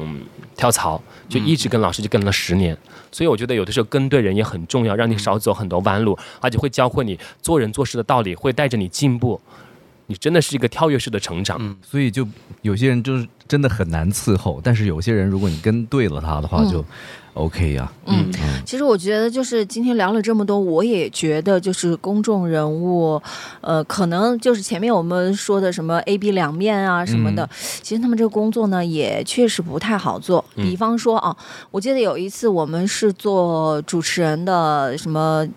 [0.55, 2.77] 跳槽，就一直跟老师就跟了十年。
[3.11, 9.39] 所以我觉得有的时候跟对人也很重要，让你少走很多弯路，而且会教会你做人做事的道理，会带着你进步。
[10.05, 12.27] 你真的是一个跳跃式的成长，嗯所以就
[12.63, 16.85] 有些人就是真的很难伺候，但是有些人如果你跟对了他的话，就
[17.33, 18.31] OK 呀、嗯，
[18.65, 23.21] 其实我觉得就是今天聊了这么多，我也觉得就是公众人物，
[23.61, 27.49] 呃，可能就是前面我们说的什么 A B 两面啊什么的，
[27.81, 30.43] 其实他们这个工作呢也确实不太好做。
[30.55, 31.35] 比方说啊，
[31.71, 35.19] 我记得有一次我们是做主持人的什么。
[35.29, 35.47] 呃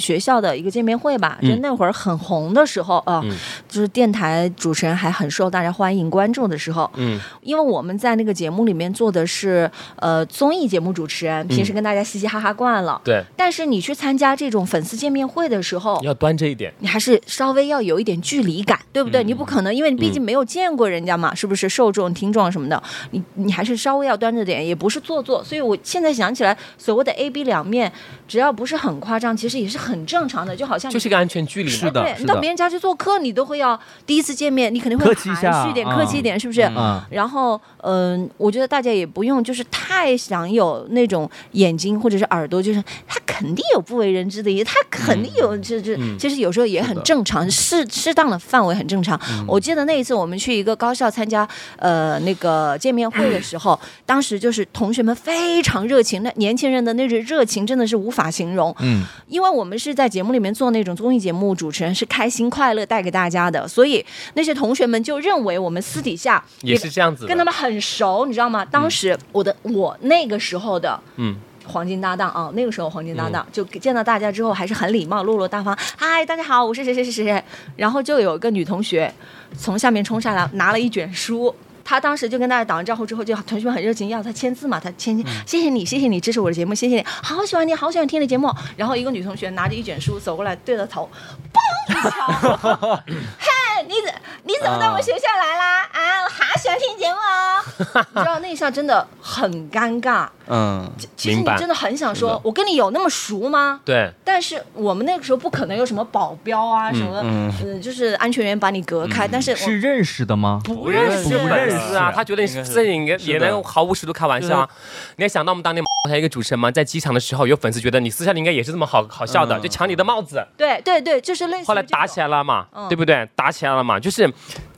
[0.00, 3.36] 学校的一个见面会吧，就那会儿很红的时候啊，嗯。
[3.68, 13.00] 就是电台主持人还很受大家欢迎关注的时候，嗯因为我们在那个节目里面做的是呃综艺节目主持人，平时跟大家嘻嘻哈哈惯了。
[13.04, 16.72] 对，但是你去参加这种粉丝见面会的时候，要端着一点。
[16.80, 19.24] 你还是稍微要有一点距离感，对不对？
[19.24, 21.70] 你不可能，因为你毕竟没有见过人家嘛，是不是？
[21.70, 25.42] 受众、听众什么的，你你还是稍微要端着点，也不是做作。
[25.44, 27.90] 所以我现在想起来，所谓的 A B 两面，
[28.26, 31.76] 只要不是很夸张，其实也是很正常的，就好像就是一个安全距离嘛。
[31.76, 36.60] 是的对，你到别人家去做客，你都会要第一次见面，你肯定会客气一下含蓄一点，啊客气一点，是不是？
[36.62, 49.20] 啊然后，嗯、我觉得大家也不用就是太想有那种眼睛或者是耳朵，就是他肯定有不为人知的一，他肯定有这这，其实有时候也很正常，适适当的范围很正常。
[49.46, 51.46] 我记得那一次我们去一个高校参加
[51.76, 58.74] 呃那个见面会的时候，当时就是同学们非常热情，那年轻人的那种热情真的是无法形容。
[58.80, 68.64] 嗯，因为我们是在节目里面做那种综艺节目，主持人是开心快乐带给大家的，所以那些同学们就认为我们私底下也是这样子跟他们很熟，你知道吗？
[68.64, 71.36] 当时我的我那个时候的嗯。
[71.66, 75.76] 黄金搭档啊，那个时候黄金搭档、就见到大家之后还是很礼貌、落落大方。
[75.96, 77.44] 嗨，大家好，我是谁谁谁谁谁。
[77.76, 79.12] 然后就有一个女同学
[79.56, 81.54] 从下面冲上来，拿了一卷书。
[81.84, 85.16] 她当时就跟大家打完招呼之后，就同学们很热情要他签字嘛，他签，
[85.46, 88.52] 谢谢你，谢谢你支持我的节目，谢谢你，好喜欢你，好喜欢听你的节目。
[88.76, 91.08] 然后一个女同学拿着一卷书走过来，对着头，
[91.52, 91.58] 嘣
[91.90, 92.96] 一敲，
[93.38, 94.14] 嘿，你怎
[94.44, 95.82] 你怎么到我们学校来啦？
[95.92, 98.06] 啊，我好喜欢听节目哦。
[98.14, 100.28] 你知道那一下真的很尴尬。
[100.50, 103.80] 嗯，其实你真的很想说，我跟你有那么熟吗？
[103.84, 107.52] 对，但是我们那个时候不可能有什么保镖啊，什么，嗯。
[107.64, 109.28] 嗯，就是安全员把你隔开。
[109.28, 110.60] 但是是认识的吗？
[110.64, 112.64] 不认识，不认识啊，他觉得你是。
[112.64, 114.68] 这应该也能毫无尺度开玩笑啊。
[115.16, 116.70] 你还想到我们当年 还有一个主持人吗？
[116.70, 119.62] 在机场的时候，有粉丝觉得你私下里应该也是这么好好笑的，嗯。
[119.62, 122.88] 就抢你的帽子，对对对，就是类似后来打起来了嘛，嗯。
[122.88, 123.28] 对不对？
[123.36, 124.28] 打起来了嘛，就是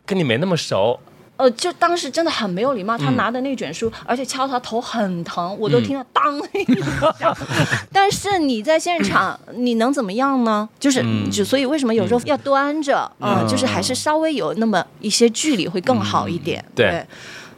[0.05, 0.99] 跟你没那么熟，
[1.43, 7.37] 呃，就当时真的很没有礼貌，嗯他拿的那卷书，而且敲他头很疼，我都听到当一下。
[7.93, 10.69] 但是你在现场，你能怎么样呢？
[10.79, 16.65] 就是，嗯就所以为什么有时候要端着，啊，就是还是稍微有那么一些距离会更好一点。
[16.77, 17.05] 对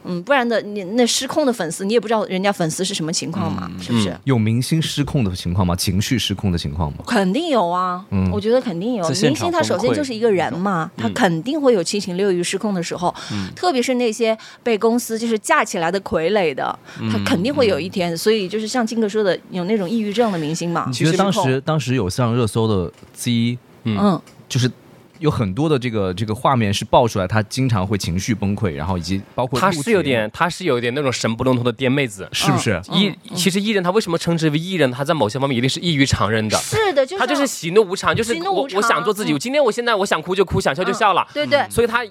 [0.04, 4.16] 嗯，不然的你那失控的粉丝，你也不知道人家粉丝是什么情况嘛，是不是？
[4.24, 5.74] 有明星失控的情况吗？
[5.74, 6.98] 情绪失控的情况吗？
[7.06, 9.08] 肯定有啊，嗯我觉得肯定有。
[9.08, 13.14] 明星他首先就是一个人嘛，他肯定会有七情六欲失控的时候，
[13.56, 16.78] 特别是那些被公司就是架起来的傀儡的，
[17.10, 18.16] 他肯定会有一天。
[18.16, 20.84] 所以就是像金哥说的，有那种抑郁症的明星嘛。
[20.88, 24.70] 你觉得当时当时有上热搜的 Z，嗯，就是
[25.18, 32.28] 有很多的这个这个画面是爆出来，他经常会情绪崩溃，然后以及包括她录节是有点，他是有点那种神不愣通的癫妹子。
[32.32, 32.80] 是不是？
[32.92, 34.90] 艺其实艺人他为什么称之为艺人？
[34.90, 36.56] 他在某些方面一定是异于常人的。
[36.58, 39.32] 是的，就是他就是喜怒无常，就是我我想做自己。
[39.32, 41.26] 嗯我今天我现在我想哭就哭，想笑就笑了。
[41.34, 42.04] 对对，所以他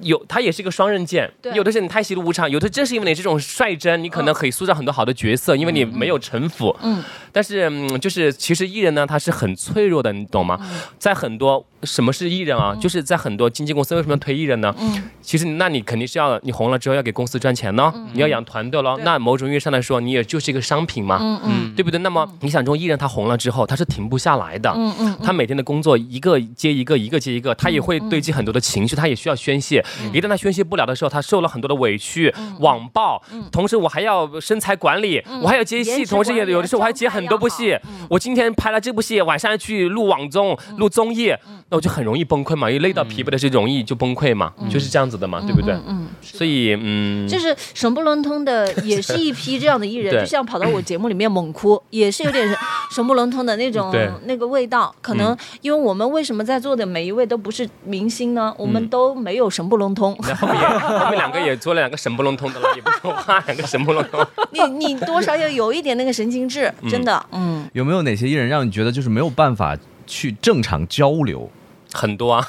[0.00, 6.76] 有他也是一个双刃剑对，有的是你太喜怒无常，有的正是因为你这种率真，你可能可以塑造很多好的角色，因为你没有城府。
[6.82, 7.02] 嗯，
[7.32, 10.58] 但是嗯，就是其实艺人呢，他是很脆弱的，你懂吗？
[10.60, 12.74] 嗯在很多什么是艺人啊？
[12.80, 14.74] 就是在很多经纪公司为什么要推艺人呢？
[14.78, 18.96] 嗯其实那你肯定是要你红了之后要给公司赚钱呢，你要养团队咯。
[18.96, 21.18] 对那某种意义上来说，你也就是一个商品嘛。
[21.20, 21.98] 嗯嗯对不对？
[22.00, 24.72] 那么你想，这种艺人他红了之后，他是停不下来的。
[24.76, 29.84] 嗯嗯，他每天的工作一个接一个，一个接一个，他也会堆积很多的情绪，他也需要宣泄。
[30.12, 37.76] 一旦他宣泄不了的时候，他受了很多的委屈、网暴，同时我还要身材管理，我还要接戏，同时也有的时候我还接很多部戏。
[38.08, 41.32] 我今天拍了这部戏，晚上要去录网综、录综艺，
[41.68, 45.74] 那我就很容易崩溃嘛，因为累到疲惫的时候容易就崩溃嘛，就是这样子的嘛，对不对？
[45.86, 52.46] 嗯，所以嗯，就是神不伦通的，也是一批这样的艺人， 就像跑到我节目里面猛哭，也是有点
[52.90, 53.92] 神不伦通的那种
[54.24, 54.94] 那个味道。
[55.00, 58.54] 可能因为我们为什么在座的每一位都不是明星呢？
[58.58, 60.16] 我们都没有神不愣通。
[60.26, 64.26] 然后面也后面两个也做了两个神不隆通的了，也不说话，两个神不隆通。
[64.52, 71.50] 你你多少要有一点那个神经质，真的，嗯，有没有哪些艺人让你觉得就是没有办法去正常交流？
[71.92, 72.44] 很多啊，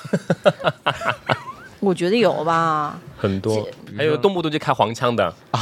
[1.79, 2.97] 我觉得有吧。
[3.17, 5.33] 很多，还有动不动就开黄腔的，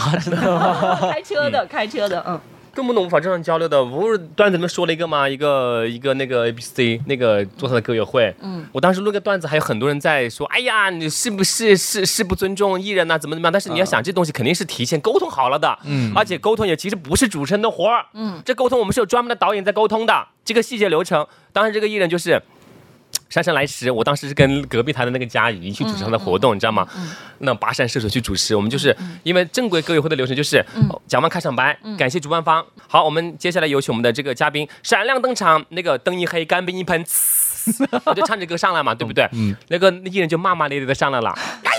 [1.12, 2.40] 开车的，开车的，嗯，
[2.76, 3.84] 动不动无法正常交流的。
[3.84, 5.28] 不是段子里面说了一个吗？
[5.30, 13.52] 一个一个那个 A B C 那个做他的歌友会，嗯，我当时录个段子，还有很多人在说，哎呀，你是不是是是不尊重艺人呐、怎么怎么样？
[13.52, 21.26] 但是你要想，这东西肯定是提前沟通好了的，嗯，而且沟通也其实不是主持人的活儿，嗯，这沟通我们是有专门的导演在沟通的，这个细节流程。
[21.52, 22.42] 当时这个艺人就是。
[23.34, 26.88] 姗姗来迟，我当时是跟隔壁台的那个佳怡去主持他的活动，你知道吗？
[27.40, 32.64] 那跋山涉水去主持，我们就是因为正规歌友会的流程就是哦讲完开场白，感谢主办方。
[32.88, 39.28] 好，我们接下来有请我们的这个嘉宾闪亮登场，那个灯一黑，干冰一喷，呲 我就唱着歌上来嘛，对不对？
[39.34, 41.32] 嗯，那个艺人就骂骂咧咧的上来了，
[41.66, 41.72] 哎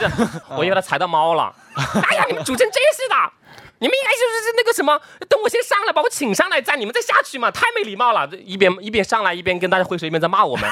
[0.00, 0.10] 呀，
[0.56, 3.32] 我以为他踩到猫了，哎呀，你们主持人真是的。
[3.82, 4.96] 你们应该就是那个什么，
[5.28, 8.30] 等我先上来，把我请上来，再你们再下去嘛，太没礼貌了。
[8.44, 10.70] 一边一边上来，一边跟大家挥手，一边在骂我们。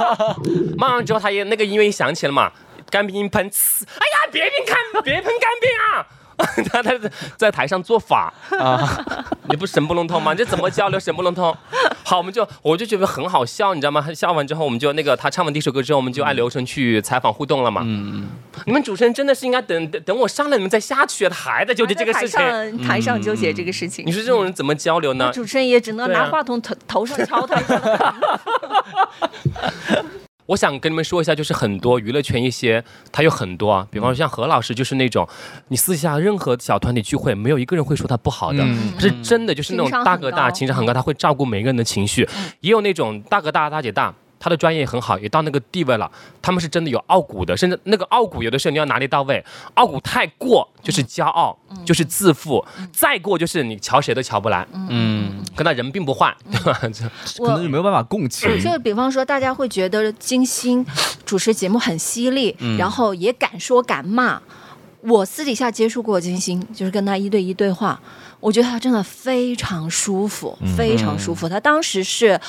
[0.78, 2.50] 骂完之后，他也那个音乐一响起了嘛，
[2.90, 6.06] 干冰一喷，呲，哎呀，别喷干，别喷干冰啊！
[6.70, 6.92] 他他
[7.36, 9.04] 在台上做法啊，
[9.48, 10.34] 你不神不愣通吗？
[10.34, 11.56] 这怎么交流神不愣通？
[12.02, 14.06] 好，我们就我就觉得很好笑，你知道吗？
[14.14, 17.82] 笑完之后，我们就那个他唱完第一首歌之后，我们就按流程去采访互动了嘛。
[17.84, 18.28] 嗯嗯，
[18.66, 22.38] 你们主持人真的是应该等等等我上来，你们再下去，他还在纠结这个事情。
[22.40, 24.12] 台上台上纠结这个事情你。
[24.12, 25.30] 说这种人怎么交流呢？
[25.32, 27.80] 主持人也只能拿话筒头头上敲他一下。
[30.50, 32.82] 我想跟你们说一下，就是很多娱乐圈一些，
[33.12, 35.26] 他有很多啊，比方说像何老师，就是那种
[35.68, 42.28] 你私下任何小团体聚会，没有一个人会说他不好的，嗯他是真的就是那种大哥大，情情商很高，他会照顾每个人的情绪，
[42.62, 44.12] 也有那种大哥大大姐大。
[44.40, 46.10] 他的专业很好，也到那个地位了。
[46.42, 56.80] 他们是真的有傲骨的，甚至那个傲骨有的时候你要拿捏到位，傲骨太过就是骄傲，就是自负，再过就是你瞧谁都瞧不来，嗯，跟他人并不坏，对吧？
[56.82, 57.04] 这
[57.44, 58.58] 可能就没有办法共情。
[58.58, 60.84] 就比方说，大家会觉得金星
[61.26, 64.40] 主持节目很犀利，然后也敢说敢骂。
[65.02, 67.98] 我私底下接触过金星，就是跟他一对一对话，
[68.40, 71.46] 我觉得他真的非常舒服，非常舒服。
[71.46, 72.40] 他当时是，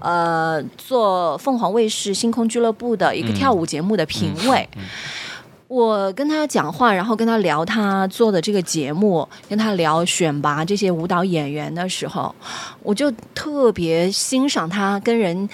[0.00, 4.68] 呃，做凤凰卫视星空俱乐部的一个跳舞节目的评委。
[5.66, 12.34] 我跟他讲话，然后跟他聊他做的这个节目，跟他聊选拔这些舞蹈演员的时候，
[12.82, 15.48] 我就特别欣赏他跟人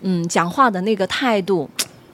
[0.00, 1.68] 嗯讲话的那个态度。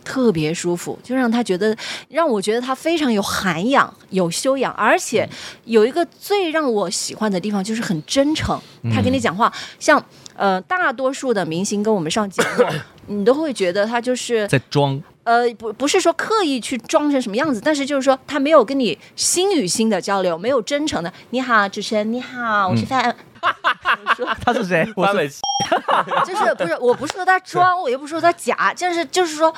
[0.08, 1.76] 特别舒服，就让他觉得，
[2.08, 5.28] 让我觉得他非常有涵养、有修养，而且
[5.64, 8.58] 有一个最让我喜欢的地方就是很真诚。
[8.94, 10.02] 他跟你讲话，像
[10.34, 12.64] 呃大多数的明星跟我们上节目，
[13.14, 21.12] 你都会觉得他就是在装，呃，不不是说刻意去装成什么样子，但是就是说他没有跟你心与心的交流，没有真诚的。
[21.30, 23.14] 你好，主持人，你好，我是范。
[24.44, 24.90] 他是谁？
[24.96, 25.40] 我是范玮琪
[26.26, 29.54] 就是不是，我不是说他装，我又不是说他假，就是就是说。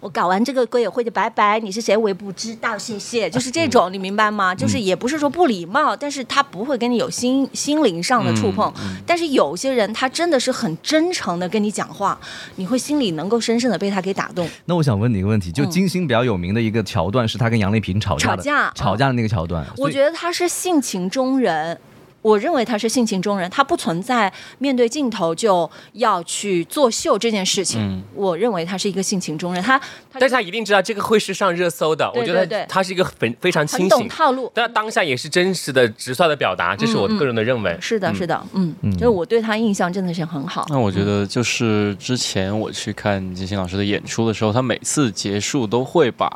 [0.00, 4.54] 我搞完这个歌友会就拜拜，你是谁我也不知道，谢谢，就是这种，你明白吗？
[4.54, 8.72] 就是也不是说不礼貌，但是他不会跟你有心心灵上的触碰。
[9.06, 12.18] 但是有些人他真的是很真诚的跟你讲话，
[12.56, 14.48] 你会心里能够深深的被他给打动。
[14.64, 19.64] 那我想问你一个问题，就嗯金星比较有名的一个桥段是他跟杨丽萍吵架的，吵架吵架的那个桥段。
[19.76, 21.78] 我觉得他是性情中人。
[22.22, 27.80] 我认为他是性情中人，他不存在面对镜头就要去作秀这件事情。
[27.80, 32.10] 嗯我认为他是一个性情中人，他他但是他一定知道这个会是上热搜的。
[32.12, 34.50] 对我觉得他是一个非非常很懂清醒，套路。
[34.54, 37.76] 但当下也是真实的、直率的表达，这是我个人的认为。
[37.80, 40.66] 是的，嗯是的，嗯，就是我对他印象真的是很好。
[40.68, 46.30] 那我觉得就是之前我去看金星老师的演出的时候，他每次结束都会把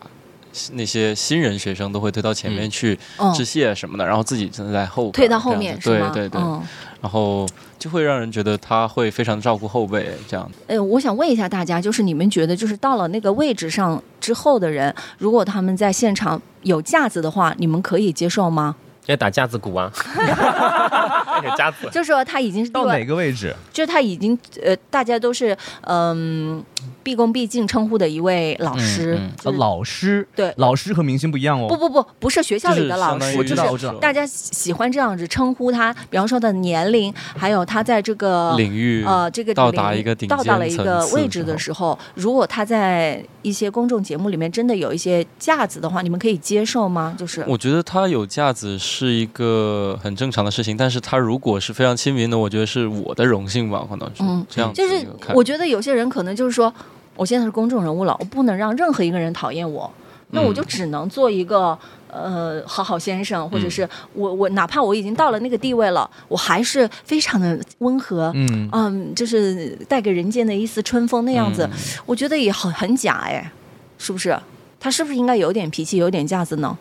[0.73, 6.11] 那些新人学生都会推到前面去嗯致谢什么的，然后自己站在后边退到后面是吗？
[6.15, 6.63] 对对对，嗯，
[7.01, 7.47] 然后
[7.79, 10.51] 就会让人觉得他会非常照顾后辈这样。
[10.67, 18.77] 呃，我想问一下大家，就是你们觉得，就是到了那个位置上之后的人，如果他们在现场有架子的话，你们可以接受吗？
[19.07, 19.93] 要打架子鼓啊，
[21.45, 21.87] 有架子。
[21.93, 23.55] 就是说他已经到位哪个位置？
[23.71, 26.65] 就是他已经呃，大家都是嗯、
[27.05, 30.53] 毕恭毕敬称呼的一位老师，嗯嗯就是呃老师，对。
[30.57, 31.69] 老师和明星不一样哦。
[31.69, 33.93] 不不不，不是学校里的老师，就是相当于我知道我知道。
[34.01, 47.15] 大家喜欢这样子称呼他，比方说的年龄，还有他在这个领域呃这个到达一个顶到达了一个位置的时候，如果他在一些公众节目里面真的有一些架子的话，你们可以接受吗？
[47.17, 55.07] 就是我觉得他有架子是一个很正常的事情，但是他如果是非常亲民的，我觉得是我的荣幸吧，可能是嗯这样子就是。
[55.35, 56.73] 我觉得有些人可能就是说，
[57.15, 59.91] 我现在是公众人物了，我不能让任何一个人讨厌我，
[60.35, 61.79] 那我就嗯只能做一个。
[62.17, 73.51] 呃，好好先生，或者嗯是我我哪怕我已经到了那个地位了，我还是非常的温和，嗯，嗯，就是带给人间的一丝春风那样子，嗯我觉得也很很假哎，
[73.99, 74.39] 是不是？
[74.79, 76.79] 他是不是应该有点脾气，有点架子呢？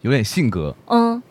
[0.00, 0.74] 有点性格。
[0.86, 1.22] 嗯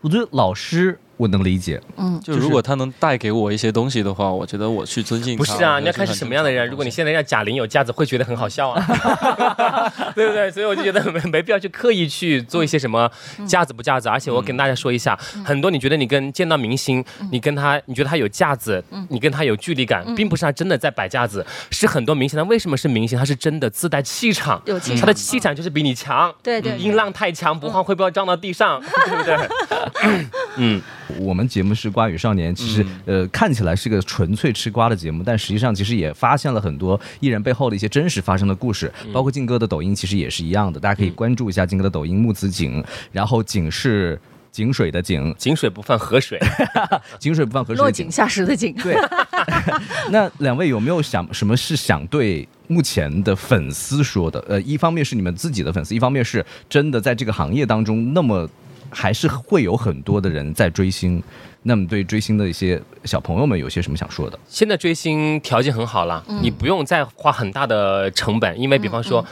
[0.00, 5.38] 我觉得老师我能理解，嗯，就如果他能带给我一些东西的话，我觉得我去尊敬他。
[5.38, 6.68] 不是啊，你要看是什么样的人。
[6.68, 8.84] 如果你现在让贾玲有架子，会觉得很好笑啊，
[10.14, 10.50] 对不对？
[10.50, 13.10] 所以我就觉得没没必要去刻意去做一些什么
[13.46, 14.08] 架子不架子。
[14.08, 23.16] 而且我跟大家说一下，很多你觉得你跟见到明星，你跟他，你觉得他有架子，你跟他有距离感，并不是他真的在摆架子，是很多明星他为什么是明星？
[23.18, 26.34] 他是真的自带气场，有气场他的气场就是比你强。
[26.42, 28.82] 对对对音浪太强，不晃会不会撞到地上？
[29.06, 29.36] 对不对？
[30.56, 30.80] 嗯，
[31.18, 44.18] 我们节目是瓜与少年，其实、呃看起来是个纯粹吃瓜的节目，但实际上其实也发现了很多艺人背后的一些真实发生的故事，包括靖哥的抖音其实也是一样的，大家可以关注一下靖哥的抖音木子井，然后井是
[44.52, 46.38] 井水的井，井水不犯河水。
[47.18, 48.12] 井水不犯河水落井井。
[48.12, 48.72] 下石的井。
[48.74, 48.96] 对，
[50.10, 54.38] 那两位有没有想什么是想对目前的粉丝说的？
[54.48, 58.48] 呃，一方面是你们自己的粉丝，一方面是真的在这个行业当中，那么
[58.94, 61.22] 还是会有很多的人在追星。
[61.64, 64.38] 那么对追星的一些小朋友们，有些什么想说的？
[64.48, 69.24] 现在追星条件很好了，你不用再花很大的成本，因为比方说。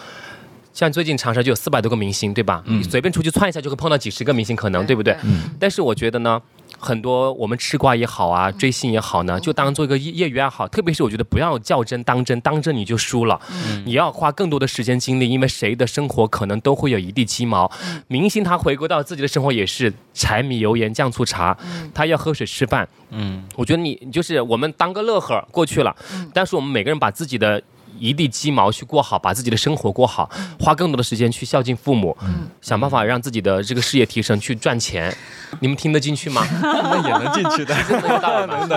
[0.74, 2.64] 像最近长沙就有四百多个明星，对吧？
[2.64, 5.14] 你随便出去窜一下就会碰到几十个明星，可能对不对？
[5.60, 6.40] 但是我觉得呢，
[6.78, 10.66] 很多我们吃瓜也好啊，追星也好呢，就当做一个业业余爱好。
[10.68, 13.40] 特别是我觉得不要较真当真，当真你就输了。
[13.84, 17.70] 你要花更多的时间精力，因为谁的生活可能都会有一地鸡毛。
[18.08, 21.56] 明星他回归到自己的生活也是柴米油盐酱醋茶，
[21.94, 22.88] 他要喝水吃饭。
[23.10, 25.94] 嗯，我觉得你你就是我们当个乐呵过去了，
[26.32, 27.62] 但是我们每个人把自己的
[28.02, 32.16] 一地鸡毛去过好，把自己的生活过好，花更多的时间去孝敬父母，
[32.60, 35.14] 想办法让自己的这个事业提升，去赚钱。
[35.60, 36.44] 你们听得进去吗？
[36.62, 37.74] 那也能进去的。
[37.86, 38.00] 这么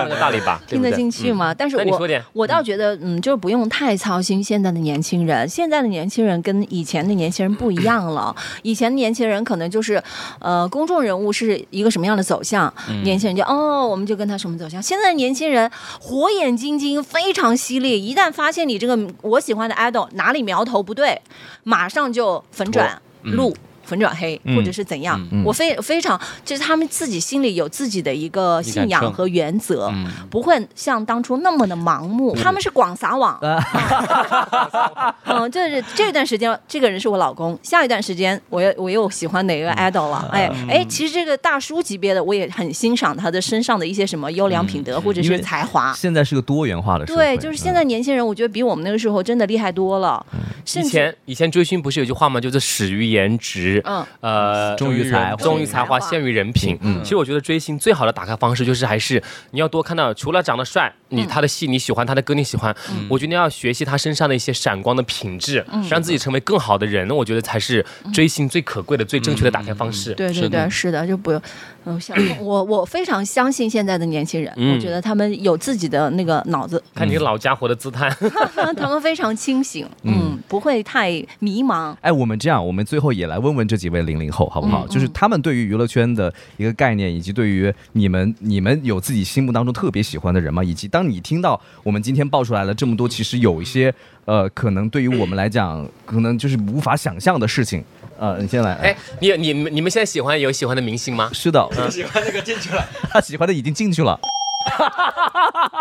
[0.08, 1.52] 个道理吧， 听得进去吗？
[1.52, 5.48] 但是我那你说点我倒觉得，嗯，就是不用太操心现在的年轻人。
[5.48, 8.34] 现在的年轻人跟以前的年轻人不一样了。
[8.62, 10.00] 以前的年轻人可能就是，
[10.38, 14.80] 呃，公众人物是一个什么样的走向，年轻人就哦，我们就跟他什么走向。
[14.82, 21.20] 现在的年轻人火眼金睛，非常犀利，一旦发现你这个我喜欢的 idol 哪里苗头不对，
[21.64, 23.56] 马上就粉转路。
[23.86, 25.18] 粉转黑，嗯或者是怎样？
[25.44, 32.36] 我非非常，就是他们自己心里有自己的一个信仰和原则，嗯不会像当初那么的盲目。
[32.36, 33.38] 他们是广撒网，
[35.24, 40.28] 嗯，就是这段时间，这个人是我老公，下一段时间我又我又喜欢哪个 idol 了？
[40.32, 45.92] 哎哎，其实这个大叔级别的，我也很欣赏他的身上的一些什么优良品德或者是才华。
[45.94, 50.24] 现在是个多元化的社会，对，就是现在年轻人，我觉得比我们那个时候真的厉害多了，
[50.64, 52.40] 甚以前以前追星不是有句话吗？
[52.40, 54.04] 就是始于颜值，实，嗯。
[54.20, 56.78] 呃，忠于才忠于才华，陷于人品。
[56.82, 57.02] 嗯。
[57.02, 62.74] 其实我觉得追星最好的打开方式就是还是你要多看到，除了长得帅，你他的戏你喜欢，他的歌你喜欢，
[63.08, 70.14] 我觉得要学习他身上的一些闪光的品质，让自己成为更好的人，我觉得才是追星最可贵的、最正确的打开方式。
[70.14, 71.40] 对对对，是的，就不用，
[71.84, 74.76] 嗯，像 我我非常相信现在的年轻人，嗯。
[74.76, 78.10] 我觉得他们有自己的那个脑子，看你老家伙的姿态，
[78.76, 81.96] 他们非常清醒，嗯，不会太迷茫。
[82.02, 84.86] 哎，我们这样，我们最后也来问问这几位零零后，好不好？
[84.86, 90.62] 嗯就是他们对于娱乐圈的一个概念，以及对于你们，你们有自己心目当中特别喜欢的人吗？
[90.62, 93.92] 以及当你听到我们今天爆出来了这么多，其实有一些
[94.24, 97.84] 呃，可能对于我们来讲， 可能就是无法想象的事情。
[98.18, 98.72] 呃，你先来。
[98.74, 101.28] 哎，你你们你们现在喜欢有喜欢的明星吗？
[101.34, 102.82] 是的， 喜欢那个进去了。
[103.10, 104.18] 他喜欢的已经进去了。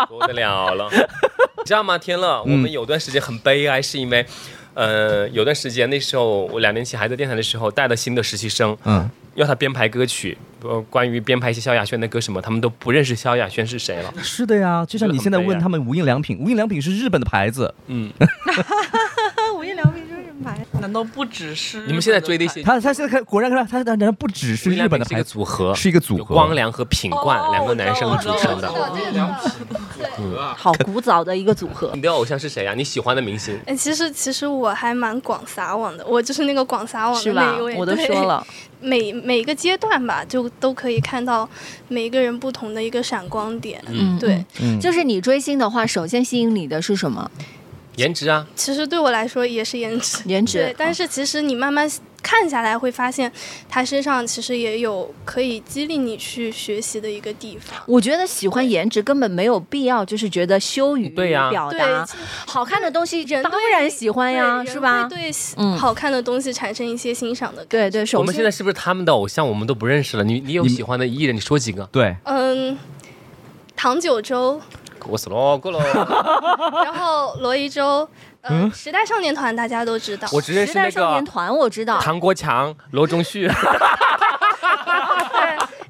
[0.08, 1.98] 不得了了，你知道吗？
[1.98, 4.26] 天乐，我们有段时间很悲哀，是因为，
[4.76, 14.14] 呃，有段时间那时候我两年前还在电台的时候带了新的实习生，嗯，要他编排歌曲，呃，关于编排一些萧亚轩的歌什么，他们都不认识萧亚轩是谁了。
[14.22, 19.05] 是的呀，就像你现在问他们无印良品，无印良品是日本的牌子，嗯，无印良品是什么牌？
[20.86, 26.36] 难道不只是你们现在追的一些，他他现在看果然看他难道不只是日本的牌子，组合，是一个组合。
[26.36, 28.72] 光良和品冠哦两个男生组成的。
[30.56, 31.90] 好古早的一个组合。
[31.96, 33.58] 你的偶像是谁呀、你喜欢的明星？
[33.66, 37.76] 哎，其实其实我还蛮广撒网的，我就是那个广撒网是吧的那一位。？
[37.78, 38.46] 我都说了，
[38.80, 41.50] 每每个阶段吧，就都可以看到
[41.88, 43.84] 每个人不同的一个闪光点。
[43.88, 47.32] 嗯，对，嗯就是你追星的话，首先吸引你的是什么？
[47.98, 51.90] 颜值啊，其实对我来说也是颜值， 颜值对，但是其实你慢慢
[52.22, 53.32] 看下来，会发现
[53.70, 57.80] 他身上其实也有可以激励你去学习的一个地方。
[57.86, 62.08] 我觉得喜欢颜值根本没有必要，就是觉得羞于对呀对表达。，
[62.48, 70.24] 好看的东西当人当然喜欢呀，是吧对嗯好看的东西产生一些欣赏的感对对，首先我们现在是不是他们的偶像我们都不认识了？
[70.24, 71.88] 你你有喜欢的艺人，你说几个？
[71.92, 72.76] 对，嗯，
[73.76, 74.60] 唐九洲，
[75.08, 75.80] 我死了，够了。
[76.84, 78.08] 然后罗一舟，
[78.42, 80.28] 呃，时代少年团大家都知道。
[80.32, 83.50] 我只认识那时代少年团我知道，唐国强、罗中旭。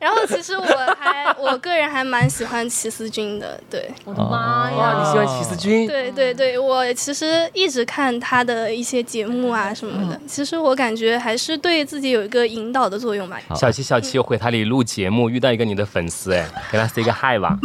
[0.05, 0.63] 对，然后其实我
[0.99, 4.99] 还我个人还蛮喜欢齐思钧的，对，我的妈呀！
[4.99, 5.87] 你喜欢齐思钧？
[5.87, 13.39] 对对对，我其实一直看他的一些节目啊什么的，其实我感觉还是对自己有一个引导的作用吧。
[13.55, 17.57] 小七，小七，我回台里录节目，遇到一个你的粉丝，哎，给他 say 个 hi 吧。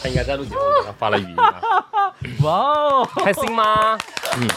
[0.00, 1.54] 他应该在录节目，给他发了语音啊。
[2.42, 3.98] 哇哦，开心吗？
[4.36, 4.48] 嗯。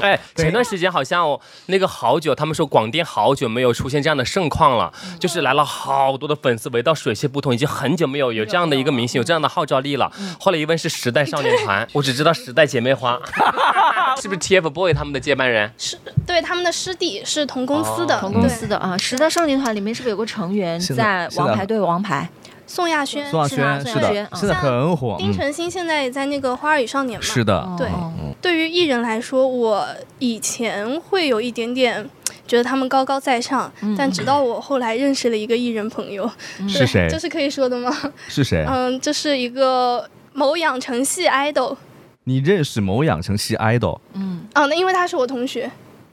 [0.04, 10.10] 哎，前段时间好像我那个好久，他们说广电好久没有出现这样的盛况了，就是来了好多的粉丝围到水泄不通，已经很久没有有这样的一个明星有这样的号召力了。
[10.38, 13.20] 后来一问是时代少年团，我只知道时代姐妹花，
[14.20, 15.72] 是不是 TFBOY 他们的接班人？
[15.76, 21.28] 是对他们的师弟是同公司的，同公司的啊，时代少年团里面是不是有个成员在。
[21.36, 22.28] 王牌对王牌？
[22.70, 27.28] 对宋亚轩、宋亚是吗轩是的宋亚轩，现在很火，丁嗯，程鑫现在也在那个《花儿与少年》嘛。
[27.28, 27.88] 是的，对。
[27.88, 28.12] 哦。
[28.40, 29.86] 对于艺人来说，我
[30.18, 32.08] 以前会有一点点
[32.46, 36.30] 觉得他们高高在上，但直到我后来认识了一个艺人朋友，
[36.68, 37.06] 是谁？
[37.10, 37.18] 这？
[37.18, 37.94] 是可以说的吗？
[38.28, 38.64] 是谁？
[38.70, 41.76] 嗯，这是一个某养成系 idol，
[42.24, 45.70] 你认识某养成系 idol 嗯，哦，那因为他是我同学，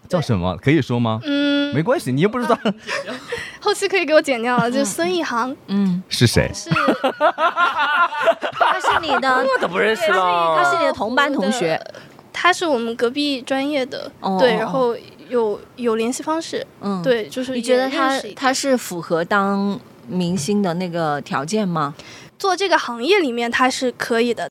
[0.07, 0.55] 叫什么？
[0.57, 1.19] 可以说吗？
[1.23, 2.57] 嗯，没关系，你又不知道。
[3.59, 6.49] 后期可以给我剪掉了，就是孙一航，嗯，是谁。
[6.53, 6.69] 是。
[8.59, 10.55] 他是你的，我都不认识了。
[10.57, 11.79] 他是你的同班同学，
[12.31, 14.37] 他是我们隔壁专业的，哦。
[14.39, 14.95] 对，哦然后
[15.29, 17.01] 有有联系方式，嗯，。
[17.03, 21.93] 对，就是你觉得他他是符合当明星的那个条件吗？
[22.39, 24.47] 做这个行业里面他是可以的，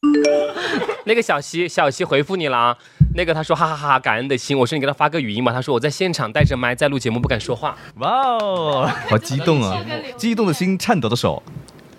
[1.07, 2.77] 那个小西，小西回复你了啊。
[3.17, 4.57] 那个他说哈哈哈哈，感恩的心。
[4.57, 5.51] 我说你给他发个语音吧。
[5.51, 7.77] 他说我在现场带着麦在录节目，不敢说话。
[7.97, 9.83] 哇哦，好激动啊！
[10.19, 11.43] 激动的心，颤抖的手。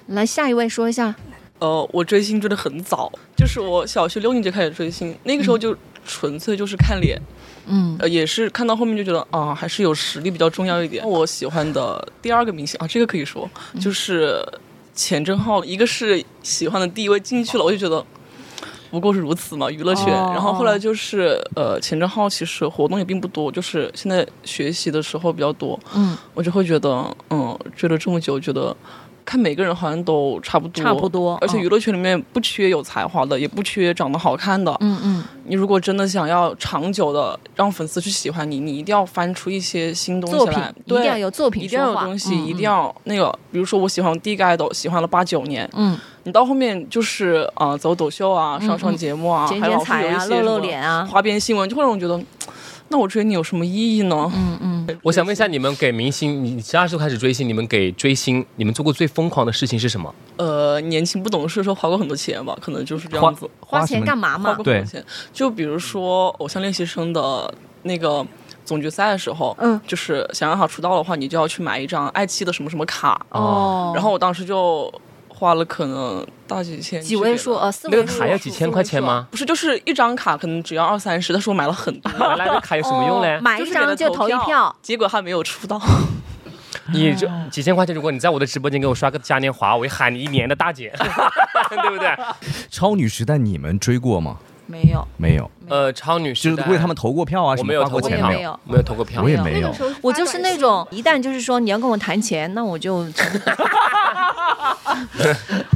[0.05, 1.15] 来，下一位说一下。
[1.57, 7.19] 呃，我追星追的很早，就是我小学六年级开始追星，那个时候就纯粹就是看脸，
[7.65, 11.03] 嗯呃，也是看到后面就觉得啊，还是有实力比较重要一点。
[11.03, 13.49] 我喜欢的第二个明星啊，这个可以说
[13.81, 14.47] 就是
[14.93, 18.05] 钱正浩，一个是喜欢的第一位进去了，我就觉得。
[18.91, 20.05] 不过是如此嘛，娱乐圈。
[20.13, 28.75] 哦然后后来就是，呃，钱正浩其实活动也并不多，就是现在学习的时候比较多，嗯，我就会觉得，嗯，追了这么久，觉得
[29.27, 34.73] 看每个人好像都差不多，差不多嗯而且娱乐圈里面不缺有才华的，也不缺长得好看的。
[34.79, 42.45] 嗯嗯，你如果真的想要长久的让粉丝去喜欢你，你一定要翻出一些新东西来，一定对要有作品一定要有东西，嗯。
[42.47, 51.05] 一定要那个，比如说我喜欢第一个爱豆，喜欢了八九年，嗯，你到后面就是啊、呃走抖秀啊，上上嗯节目啊，剪还老是有一剪彩啊，露露脸啊。
[51.05, 52.17] 花边新闻，就会让我觉得，
[52.87, 54.31] 那我追你有什么意义呢？
[54.33, 60.13] 嗯嗯， 我想问一下，你们给明星，你十二岁开始追星，你们给追星，你们做过最疯狂的事情是什么？
[60.37, 63.49] 呃，年轻不懂事的时候花过很多钱吧，可能就是这样子。
[63.59, 64.63] 花钱干嘛嘛花过？
[64.65, 68.25] 很多钱，就比如说《偶像练习生》的那个
[68.65, 74.91] 总决赛的时候，嗯就是想让他出道的话，你就要去买一张爱奇艺的什么什么卡，哦，然后我当时就
[75.37, 79.27] 花了可能大几千，几位数，呃，四那位数个卡要几千块钱吗？
[79.29, 82.11] 不是，就是一张卡可能只要二三十，但是我买了很多。
[82.17, 83.39] 买来的卡有什么用嘞哦？
[83.41, 85.79] 买一张就投一票，结果还没有出道。
[86.91, 90.91] 你就几千块钱，如果你在我的直播间给我刷个嘉年华，我会喊你一年的大姐，
[91.69, 92.09] 对不对？
[92.71, 94.37] 超女时代你们追过吗？
[94.67, 99.29] 没有，没有，呃，超女就是为他们投过票啊，我什么没有投过花过钱票，我也没有没有投过票我。
[99.29, 102.97] 也没有我就是那种一旦就是说你要跟我谈钱，那我就，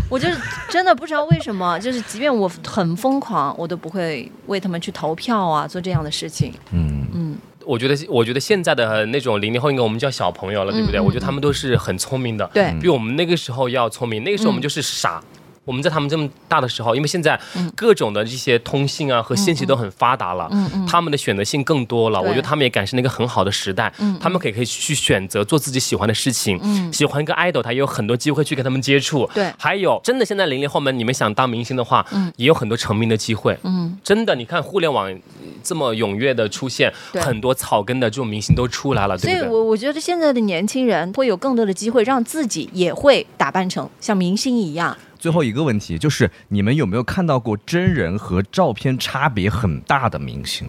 [0.10, 0.38] 我就是
[0.70, 6.54] 真的不知道为什么，就是即便我很疯狂，我都不会为他们去投票啊，做这样的事情。
[6.72, 11.00] 嗯，嗯，我觉得，我觉得现在的那种零零后，应该我们叫小朋友了，对不对？
[11.00, 14.24] 我觉得他们都是很聪明的，对，比我们那个时候要聪明。
[14.24, 15.22] 那个时候我们就是傻。
[15.64, 22.20] 我们在他们这么大的时候，因为现在嗯各种的这些通信啊和信息都很发达了，嗯嗯，他们的选择性更多了。
[22.22, 26.60] 对我觉得他们也赶上了一个很好的时代，嗯他们可以可以去选择做自己喜欢的事情。
[26.64, 29.30] 嗯喜欢一个 idol，他也有很多机会去跟他们接触。
[29.34, 33.58] 对还有真的现在零零后们，你们想当明星的话，嗯也有很多成名的机会。
[33.64, 35.18] 嗯，真的，你看互联网呃
[35.64, 39.36] 这么踊跃的出现，很多草根的这种明星都出来了，所以？
[39.42, 44.98] 我我觉得现在的年轻人会有更多的机会，让自己也会打扮成像明星一样。
[45.22, 50.68] 最后一个问题就是，你们有没有看到过真人和照片差别很大的明星？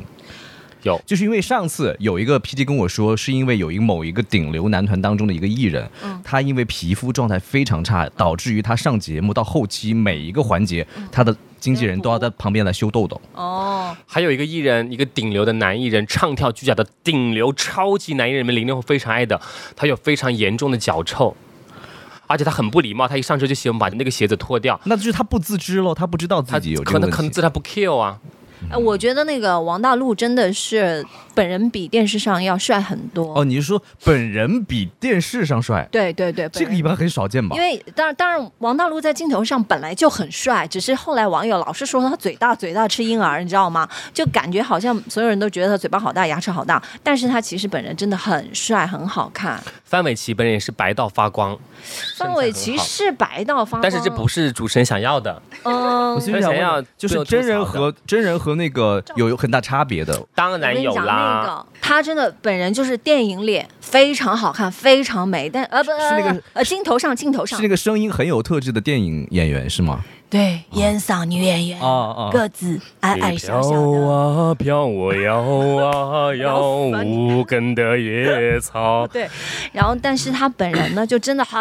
[0.83, 13.19] 有就是因为上次有一个 P D 跟我说，是因为有一某一个顶流男团当中的一个艺人，嗯他因为皮肤状态非常差，导致于他上节目到后期每一个环节，他的经纪人都要在旁边来修痘痘。
[13.33, 19.41] 哦，还有一个艺人，一个顶流的男艺人，唱跳俱佳的顶流超级男艺人，你们零零后非常爱的，
[19.75, 21.35] 他有非常严重的脚臭。
[22.27, 27.31] 而且他很不礼貌，他一上车就喜欢把那个鞋子脱掉，那就是他不自知喽，他不知道自他己有这可能可能。
[27.31, 28.19] 自他不 care 啊。
[28.71, 31.05] 哎，我觉得那个王大陆真的是
[31.35, 33.35] 本人比电视上要帅很多。
[33.39, 35.87] 哦，你是说本人比电视上帅？
[35.91, 37.63] 对对对，这个一般很少见吧因？
[37.63, 43.89] 为当然当然，王大陆在镜头上本来就很帅，只是后来网友老是说他嘴大嘴大吃婴儿，你知道吗？
[44.13, 49.63] 就感觉好像所有人都觉得他嘴巴好大，牙齿好大，但是他其实本人真的很帅，很好看。
[49.85, 51.59] 范玮琪本人也是白到发光，
[52.17, 55.43] 范玮琪是白到发光，但是这不是主持人想要的。
[55.65, 60.21] 嗯我，其实想想要，就是真人和真人和那个有有很大差别的。
[60.35, 70.01] 当然有我跟你讲，那啦，个他真的本人就是电影脸，非常好看，非常美，但呃不是那个呃镜头上镜头上是那个声音很有特质的电影演员是吗？
[70.31, 74.09] 对烟嗓女演员，啊啊个子矮矮小小的。
[74.09, 76.59] 啊飘，我摇啊摇，
[77.05, 79.07] 无根的野草。
[79.13, 79.29] 对，
[79.73, 81.61] 然后但是他本人呢，就真的很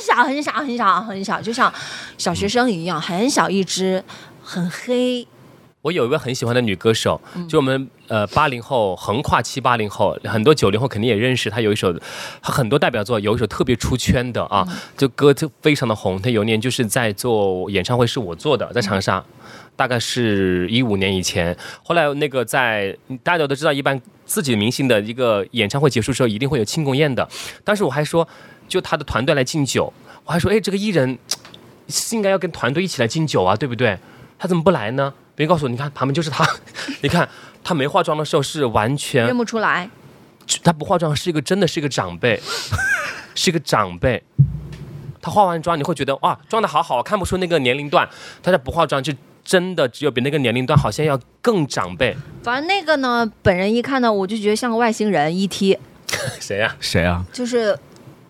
[0.00, 1.72] 小很小很小很小，就像
[2.16, 4.04] 小学生一样，很小一只，
[4.40, 5.26] 很黑。
[5.82, 11.48] 我有一个很喜欢的女歌手，嗯就我们呃八零后横跨七八零后，很多九零后肯定也认识。
[11.48, 11.92] 他有一首，
[12.42, 16.20] 他很多代表作，有一首特别出圈的啊，嗯就歌就非常的红。
[16.20, 19.24] 他有一年就是在做演唱会，是我做的，在长嗯沙，
[19.76, 21.56] 大概是一五年以前。
[21.82, 27.28] 后来那个在大家都知道，一般自己明星的一个演唱会结束之后，一定会有庆功宴的。
[27.64, 28.26] 当时我还说，
[28.68, 29.92] 就他的团队来敬酒，
[30.24, 31.18] 我还说，哎，这个艺人
[31.88, 33.98] 是应该要跟团队一起来敬酒啊，对不对？
[34.38, 35.12] 他怎么不来呢？
[35.36, 36.48] 别人告诉我，你看旁边就是他，
[37.02, 37.28] 你看
[37.64, 39.88] 他没化妆的时候是完全认不出来，
[40.62, 42.38] 他不化妆是一个真的是一个长辈，
[43.34, 44.22] 是一个长辈。
[45.22, 48.06] 他化完妆你会觉得哇，妆的好好，看不出那个年龄段。
[48.42, 49.10] 他在不化妆就
[49.42, 52.14] 真的只有比那个年龄段好像要更长辈。
[52.42, 55.78] 反正那个呢，本人一看呢，我就觉得像个外星人，ET，
[56.38, 57.24] 谁呀、谁啊？
[57.32, 57.78] 就是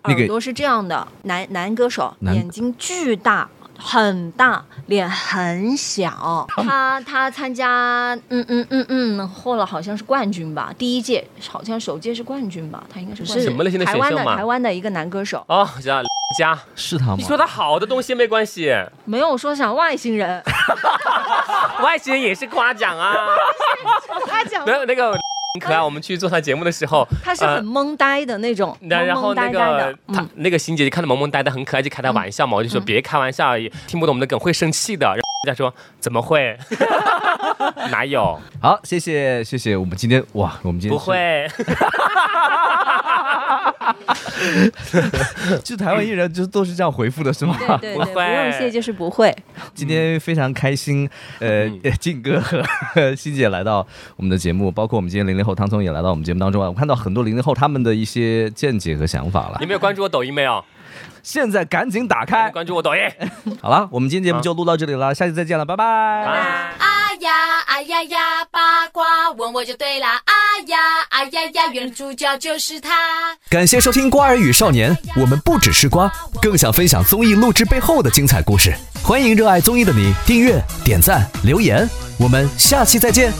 [0.04, 3.50] 耳朵是这样的，男男歌手，眼睛巨大。
[3.78, 6.46] 很大，脸很小。
[6.56, 16.02] 他他参加，嗯嗯嗯嗯，获了好像是冠军吧，第一届好像首届是冠军吧，他应该是冠军什么类型的台湾的台湾的一个男歌手，哦，叫
[16.38, 16.58] 家。
[16.74, 17.24] 是他吗你？
[17.24, 20.42] 说他好的东西没关系，没有说想外星人，
[21.82, 23.14] 外星人也是夸奖啊。
[24.26, 25.12] 夸奖没有那个
[25.54, 35.06] 很可爱，我们去做他节目的时候，他是很懵呆的那种，那然后懵懵呆那个呆的，他嗯，那个欣姐姐看着萌萌呆的很可爱，就开他玩笑嘛，我就说嗯别开玩笑，也听不懂我们的梗会生气的。
[35.06, 36.58] 然后人家说 怎么会？
[37.92, 38.40] 哪有？
[38.60, 41.46] 好，谢谢谢谢，我们今天哇，我们今天不，会，
[45.64, 47.56] 就台湾艺人就都是这样回复的是吗？
[47.80, 49.34] 对对对，不用谢就是不会。
[49.74, 51.08] 今天非常开心，
[51.40, 56.68] 呃，嗯 静哥和欣姐来到我们的节目，包括我们今天零零后唐聪也来到我们节目当中啊。
[56.68, 59.66] 我看到很多零零后他们的一些见解和想法了你。
[59.66, 60.64] 们有关注我抖音没有？
[61.22, 62.50] 现在赶紧打开。
[62.50, 63.00] 关注我抖音。
[63.60, 65.84] 好了，我们今天节目就录到这里了，下期再见了，拜拜。
[65.84, 66.70] 啊
[67.20, 67.30] 呀
[67.74, 68.18] 哎呀呀，
[68.52, 70.22] 八卦问我就对啦。
[70.26, 73.36] 哎呀哎呀呀，原主角就是他。
[73.50, 76.08] 感谢收听《瓜儿与少年》，我们不只是瓜，
[76.40, 78.72] 更想分享综艺录制背后的精彩故事。
[79.02, 81.84] 欢迎热爱综艺的你订阅、点赞、留言，
[82.16, 83.32] 我们下期再见。